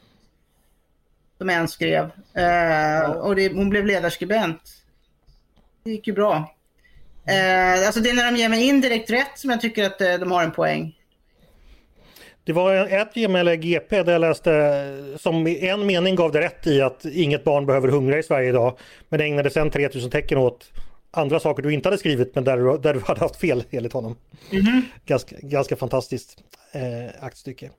[1.38, 2.04] som en skrev.
[2.04, 4.61] Uh, och det, hon blev ledarskribent.
[5.84, 6.36] Det gick ju bra.
[6.36, 10.20] Uh, alltså det är när de ger mig indirekt rätt som jag tycker att uh,
[10.20, 10.94] de har en poäng.
[12.44, 16.40] Det var ett genmäle i GP där jag läste som i en mening gav det
[16.40, 18.78] rätt i att inget barn behöver hungra i Sverige idag.
[19.09, 20.70] Men ägnade sen 3000 tecken åt
[21.11, 23.92] andra saker du inte hade skrivit men där du, där du hade haft fel enligt
[23.92, 24.16] honom.
[24.50, 24.82] Mm -hmm.
[25.06, 26.38] ganska, ganska fantastiskt
[26.72, 27.70] eh, aktstycke.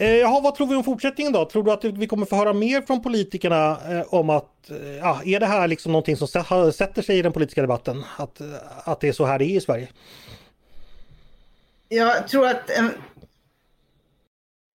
[0.00, 1.44] Eh, jaha, vad tror vi om fortsättningen då?
[1.44, 5.22] Tror du att vi kommer få höra mer från politikerna eh, om att, eh, ja,
[5.24, 6.28] är det här liksom någonting som
[6.72, 8.04] sätter sig i den politiska debatten?
[8.16, 8.40] Att,
[8.84, 9.88] att det är så här det är i Sverige?
[11.88, 12.86] Jag tror att en,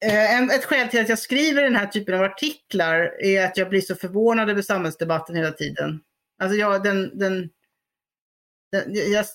[0.05, 3.57] eh, en, ett skäl till att jag skriver den här typen av artiklar är att
[3.57, 5.99] jag blir så förvånad över samhällsdebatten hela tiden.
[6.37, 7.49] Alltså jag, den, den,
[8.71, 8.93] den,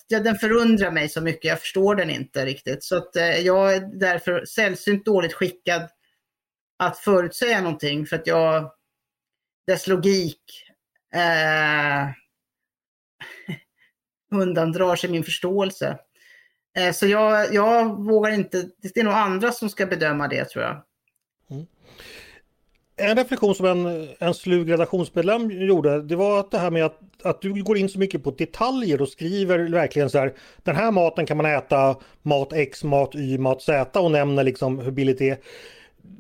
[0.09, 2.85] jag, den förundrar mig så mycket, jag förstår den inte riktigt.
[2.85, 5.89] Så att eh, jag är därför sällsynt dåligt skickad
[6.79, 8.73] att förutsäga någonting för att jag,
[9.67, 10.43] dess logik
[11.15, 12.09] eh,
[14.41, 15.99] undandrar sig min förståelse.
[16.79, 20.65] Eh, så jag, jag vågar inte, det är nog andra som ska bedöma det tror
[20.65, 20.85] jag.
[23.01, 27.01] En reflektion som en, en slug redaktionsmedlem gjorde, det var att det här med att,
[27.23, 30.91] att du går in så mycket på detaljer och skriver verkligen så här, den här
[30.91, 35.19] maten kan man äta, mat X, mat Y, mat Z och nämner liksom hur billigt
[35.19, 35.39] det är.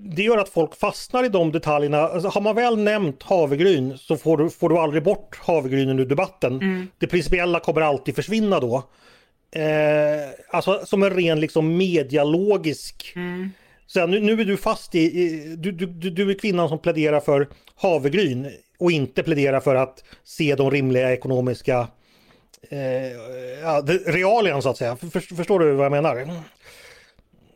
[0.00, 1.98] Det gör att folk fastnar i de detaljerna.
[1.98, 6.06] Alltså, har man väl nämnt havregryn så får du, får du aldrig bort havregrynen ur
[6.06, 6.52] debatten.
[6.52, 6.88] Mm.
[6.98, 8.82] Det principiella kommer alltid försvinna då.
[9.50, 13.50] Eh, alltså som en ren liksom medialogisk mm
[13.88, 17.20] så nu, nu är du fast i, i du, du, du är kvinnan som pläderar
[17.20, 21.88] för havregryn och inte pläderar för att se de rimliga ekonomiska
[22.70, 23.12] eh,
[23.62, 24.96] ja, realian så att säga.
[24.96, 26.16] För, förstår du vad jag menar?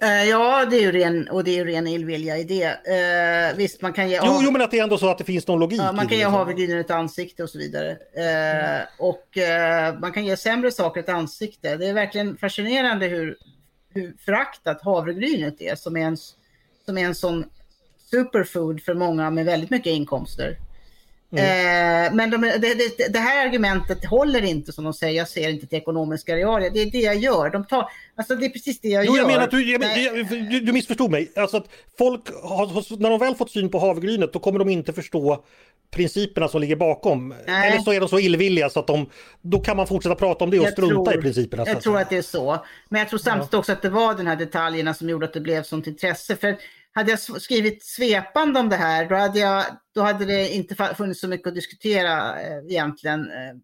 [0.02, 2.66] Eh, ja, det är ju ren, och det är ju ren illvilja i det.
[2.66, 4.20] Uh, visst, man kan ge...
[4.24, 5.80] Jo, jo, men att det är ändå så att det finns någon logik.
[5.80, 7.90] Ja, man kan ge havregrynen ett ansikte och så vidare.
[7.90, 8.86] Uh, mm.
[8.98, 9.38] Och
[10.00, 11.76] man kan ge sämre saker ett ansikte.
[11.76, 13.36] Det är verkligen fascinerande hur,
[13.94, 16.16] hur föraktat havregrynet är som är, en,
[16.86, 17.44] som är en sån
[18.10, 20.58] superfood för många med väldigt mycket inkomster.
[21.32, 22.06] Mm.
[22.06, 25.48] Eh, men de, det, det, det, här argumentet håller inte som de säger, jag ser
[25.48, 26.70] inte till ekonomiska realier.
[26.70, 27.50] Det är det jag gör.
[27.50, 29.22] De tar, alltså det är precis det jag jo, gör.
[29.22, 31.32] Jag menar att du, jag, du, du missförstod mig.
[31.36, 31.68] Alltså att
[31.98, 35.44] folk har, när de väl fått syn på havregrynet då kommer de inte förstå
[35.92, 37.34] principerna som ligger bakom.
[37.46, 37.70] Nej.
[37.70, 40.50] Eller så är de så illvilliga så att de, då kan man fortsätta prata om
[40.50, 41.64] det och jag strunta tror, i principerna.
[41.66, 42.64] Jag tror att det är så.
[42.88, 43.58] Men jag tror samtidigt ja.
[43.58, 46.36] också att det var den här detaljerna som gjorde att det blev sånt intresse.
[46.36, 46.56] För
[46.92, 49.64] hade jag skrivit svepande om det här, då hade, jag,
[49.94, 53.20] då hade det inte funnits så mycket att diskutera eh, egentligen.
[53.20, 53.56] Eh,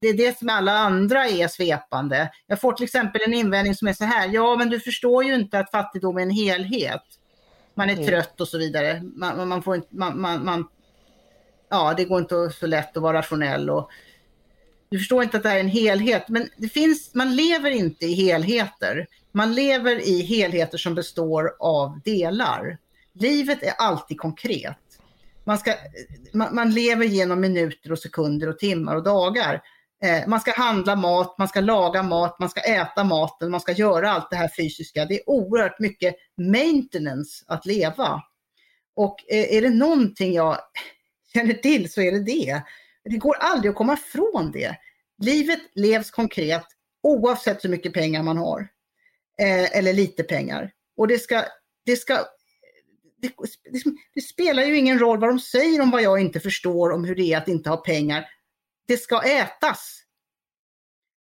[0.00, 2.30] det är det som alla andra är svepande.
[2.46, 5.34] Jag får till exempel en invändning som är så här, ja men du förstår ju
[5.34, 7.02] inte att fattigdom är en helhet.
[7.74, 8.06] Man är mm.
[8.06, 9.02] trött och så vidare.
[9.02, 10.68] Man, man får man, man, man,
[11.70, 13.90] ja det går inte så lätt att vara rationell och
[14.88, 16.28] du förstår inte att det här är en helhet.
[16.28, 19.06] Men det finns, man lever inte i helheter.
[19.32, 22.78] Man lever i helheter som består av delar.
[23.12, 24.78] Livet är alltid konkret.
[25.44, 25.74] Man, ska,
[26.32, 29.62] man, man lever genom minuter och sekunder och timmar och dagar.
[30.02, 33.72] Eh, man ska handla mat, man ska laga mat, man ska äta maten, man ska
[33.72, 35.04] göra allt det här fysiska.
[35.04, 38.22] Det är oerhört mycket maintenance att leva.
[38.96, 40.58] Och eh, är det någonting jag
[41.36, 42.62] känner till så är det det.
[43.04, 44.76] Det går aldrig att komma ifrån det.
[45.22, 46.66] Livet levs konkret
[47.02, 48.60] oavsett hur mycket pengar man har
[49.40, 50.72] eh, eller lite pengar.
[50.96, 51.44] Och det ska,
[51.84, 52.14] det ska
[53.22, 53.32] det,
[53.72, 53.82] det,
[54.14, 57.14] det, spelar ju ingen roll vad de säger om vad jag inte förstår om hur
[57.14, 58.24] det är att inte ha pengar.
[58.88, 60.02] Det ska ätas.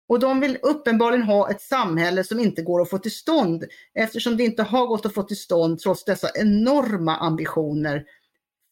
[0.07, 4.37] Och de vill uppenbarligen ha ett samhälle som inte går att få till stånd eftersom
[4.37, 8.05] det inte har gått att få till stånd trots dessa enorma ambitioner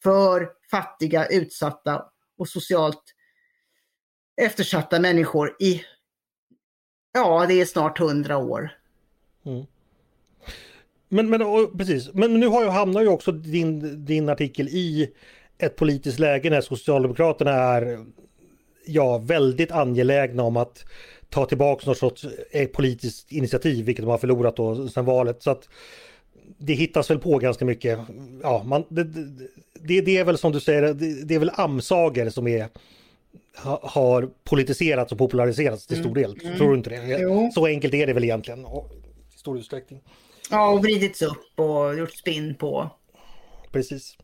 [0.03, 2.05] för fattiga, utsatta
[2.37, 3.03] och socialt
[4.41, 5.81] eftersatta människor i,
[7.13, 8.71] ja det är snart hundra år.
[9.45, 9.65] Mm.
[11.09, 11.39] Men, men
[11.77, 15.13] precis, men nu har ju, hamnar ju också din, din artikel i
[15.57, 18.05] ett politiskt läge när Socialdemokraterna är
[18.85, 20.85] ja, väldigt angelägna om att
[21.29, 25.43] ta tillbaka något sorts eh, politiskt initiativ, vilket de har förlorat då sedan valet.
[25.43, 25.69] Så att
[26.57, 27.99] det hittas väl på ganska mycket.
[28.41, 29.03] Ja, man, det,
[29.73, 32.69] det, det är väl som du säger, det, det är väl amsager som är
[33.81, 36.21] har politiserats och populariserats till stor mm.
[36.21, 36.39] del.
[36.43, 36.57] Mm.
[36.57, 37.19] Tror du inte det?
[37.19, 37.51] Jo.
[37.53, 38.59] Så enkelt är det väl egentligen
[39.35, 40.01] i stor utsträckning.
[40.51, 42.89] Ja, och vridits upp och gjort spinn på.
[43.71, 44.17] Precis.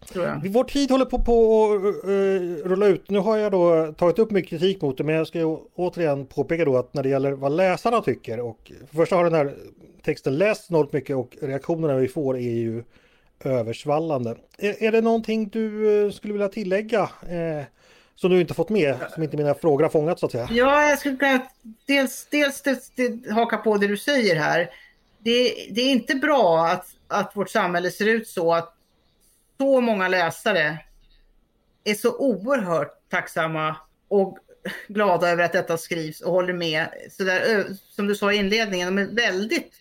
[0.45, 3.09] Vår tid håller på, på att uh, rulla ut.
[3.09, 6.65] Nu har jag då tagit upp mycket kritik mot det men jag ska återigen påpeka
[6.65, 9.55] då att när det gäller vad läsarna tycker och för första har den här
[10.03, 12.83] texten lästs enormt mycket och reaktionerna vi får är ju
[13.39, 14.35] översvallande.
[14.57, 17.01] Är, är det någonting du eh, skulle vilja tillägga?
[17.01, 17.65] eh,
[18.15, 20.47] som du inte fått med, som inte mina frågor har fångat så att säga?
[20.51, 21.47] Ja, jag skulle kunna
[21.85, 24.69] dels, dels, dels, dels haka på det du säger här.
[25.19, 28.75] Det, det, är inte bra att, att vårt samhälle ser ut så att
[29.57, 30.77] så många läsare
[31.83, 33.75] är så oerhört tacksamma
[34.07, 34.37] och
[34.87, 36.87] glada över att detta skrivs och håller med.
[37.11, 39.73] Så där, som du sa i inledningen, de är väldigt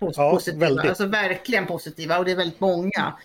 [0.00, 0.66] positiva.
[0.66, 0.88] Väldigt.
[0.88, 3.18] Alltså verkligen positiva och det är väldigt många.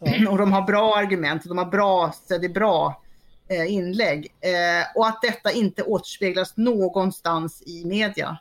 [0.28, 3.02] Och de har bra argument, de har bra, så det är bra
[3.48, 4.34] eh, inlägg.
[4.40, 8.38] Eh, och att detta inte återspeglas någonstans i media.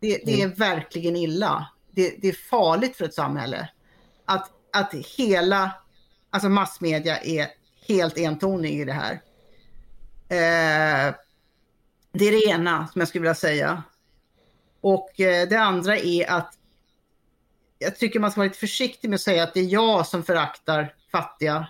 [0.00, 0.56] Det, det är mm.
[0.56, 1.68] verkligen illa.
[1.90, 3.68] Det, det, är farligt för ett samhälle.
[4.24, 5.70] Att, att hela
[6.30, 7.46] alltså massmedia är
[7.88, 9.12] helt entonig i det här.
[10.28, 11.14] Eh,
[12.12, 13.82] det är det ena som jag skulle vilja säga.
[14.80, 16.54] Och eh, det andra är att
[17.84, 20.24] jag tycker man ska vara lite försiktig med att säga att det är jag som
[20.24, 21.66] föraktar fattiga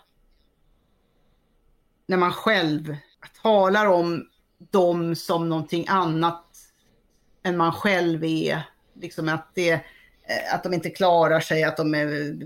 [2.07, 2.97] när man själv
[3.43, 6.45] talar om dem som någonting annat
[7.43, 8.62] än man själv är.
[8.95, 12.37] Liksom att, det, eh, att de inte klarar sig, att de är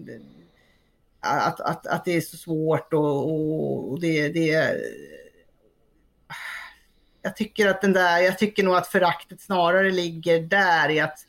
[1.21, 4.77] att, att, att det är så svårt och, och det, det
[7.23, 11.28] jag tycker att den där, jag tycker nog att föraktet snarare ligger där i att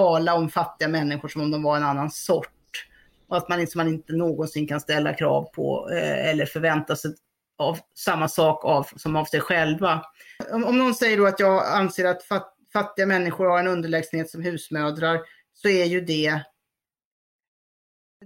[0.00, 2.86] tala om fattiga människor som om de var en annan sort.
[3.28, 7.14] Och att man, liksom, man inte någonsin kan ställa krav på eh, eller förvänta sig
[7.58, 10.04] av samma sak av, som av sig själva.
[10.52, 14.30] Om, om någon säger då att jag anser att fat, fattiga människor har en underlägsenhet
[14.30, 15.20] som husmödrar
[15.54, 16.42] så är ju det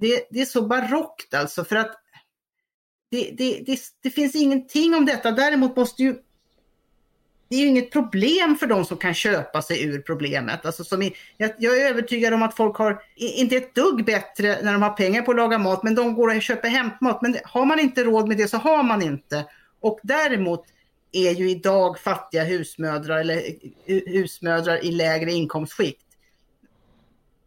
[0.00, 2.00] det, det är så barockt alltså för att
[3.10, 5.30] det, det, det, det finns ingenting om detta.
[5.30, 6.16] Däremot måste ju
[7.48, 10.66] det är ju inget problem för de som kan köpa sig ur problemet.
[10.66, 14.58] Alltså som i, jag, jag, är övertygad om att folk har inte ett dugg bättre
[14.62, 17.22] när de har pengar på att laga mat, men de går och köper hämtmat.
[17.22, 19.44] Men har man inte råd med det så har man inte.
[19.80, 20.64] Och däremot
[21.12, 23.42] är ju idag fattiga husmödrar eller
[23.86, 26.04] husmödrar i lägre inkomstskikt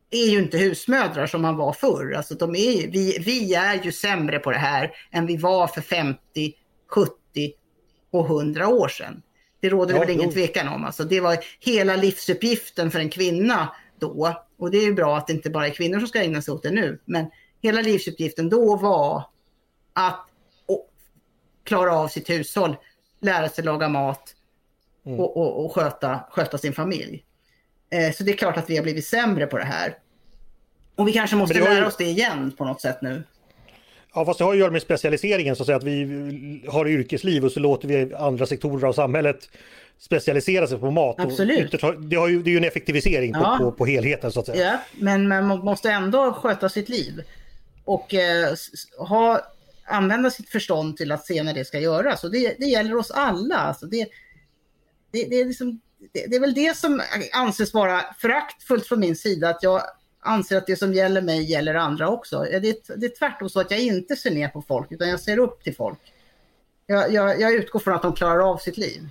[0.10, 2.14] är ju inte husmödrar som man var förr.
[2.14, 5.82] Alltså de är, vi, vi är ju sämre på det här än vi var för
[5.82, 6.54] 50,
[6.88, 7.12] 70
[8.12, 9.22] och 100 år sedan.
[9.60, 10.86] Det råder ja, väl ingen tvekan om.
[10.86, 14.36] Alltså, det var hela livsuppgiften för en kvinna då.
[14.58, 16.54] Och det är ju bra att det inte bara är kvinnor som ska ägna sig
[16.54, 17.00] åt det nu.
[17.06, 17.26] Men
[17.62, 19.24] hela livsuppgiften då var
[19.94, 20.28] att
[21.68, 22.76] klara av sitt hushåll,
[23.20, 24.36] lära sig laga mat
[25.06, 25.20] mm.
[25.20, 27.24] och, och, och, sköta, sköta sin familj.
[27.90, 29.98] Eh, så det är klart att vi har blivit sämre på det här.
[30.96, 31.86] Och vi kanske måste lära ju...
[31.86, 33.24] oss det igen på något sätt nu.
[34.18, 37.46] Ja, fast det har att göra med specialiseringen så att, säga, att vi har yrkesliv
[37.46, 39.50] och så låter vi andra sektorer av samhället
[40.00, 41.16] specialisera sig på mat.
[41.20, 41.84] Absolut.
[41.84, 43.58] Och det, har ju, det är ju en effektivisering på, ja.
[43.62, 44.66] på, på, helheten så att säga.
[44.66, 47.24] Ja, men man måste ändå sköta sitt liv.
[47.86, 48.54] Och eh,
[48.98, 49.42] ha,
[49.86, 52.24] använda sitt förstånd till att se när det ska göras.
[52.24, 53.56] Och det, det gäller oss alla.
[53.56, 54.08] Alltså det,
[55.12, 55.82] det, det, är liksom,
[56.14, 57.02] det, det är väl det som
[57.34, 59.50] anses vara föraktfullt från min sida.
[59.50, 59.82] Att jag
[60.28, 62.40] anser att det som gäller mig gäller andra också.
[62.40, 65.20] Det är, det är tvärtom så att jag inte ser ner på folk utan jag
[65.20, 66.00] ser upp till folk.
[66.86, 69.10] Jag, jag, jag utgår från att de klarar av sitt liv.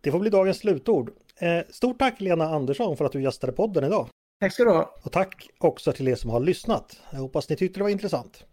[0.00, 1.10] Det får bli dagens slutord.
[1.38, 4.08] Eh, stort tack Lena Andersson för att du gästade podden idag.
[4.40, 4.94] Tack ska du ha.
[5.02, 6.96] Och tack också till er som har lyssnat.
[7.10, 8.44] Jag hoppas ni tyckte det var intressant.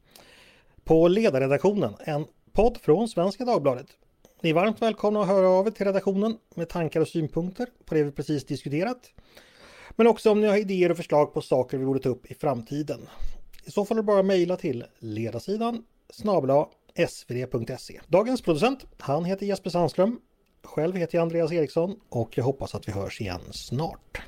[0.84, 3.88] På ledarredaktionen, en podd från Svenska Dagbladet.
[4.42, 7.96] Ni är varmt välkomna att höra av er till redaktionen med tankar och synpunkter på
[7.96, 9.12] det vi precis diskuterat.
[9.98, 12.34] Men också om ni har idéer och förslag på saker vi borde ta upp i
[12.34, 13.00] framtiden.
[13.66, 16.68] I så fall är det bara att mejla till ledarsidan snabla
[17.08, 18.02] svd.se.
[18.08, 20.20] Dagens producent, han heter Jesper Sandström.
[20.64, 24.22] Själv heter jag Andreas Eriksson och jag hoppas att vi hörs igen snart.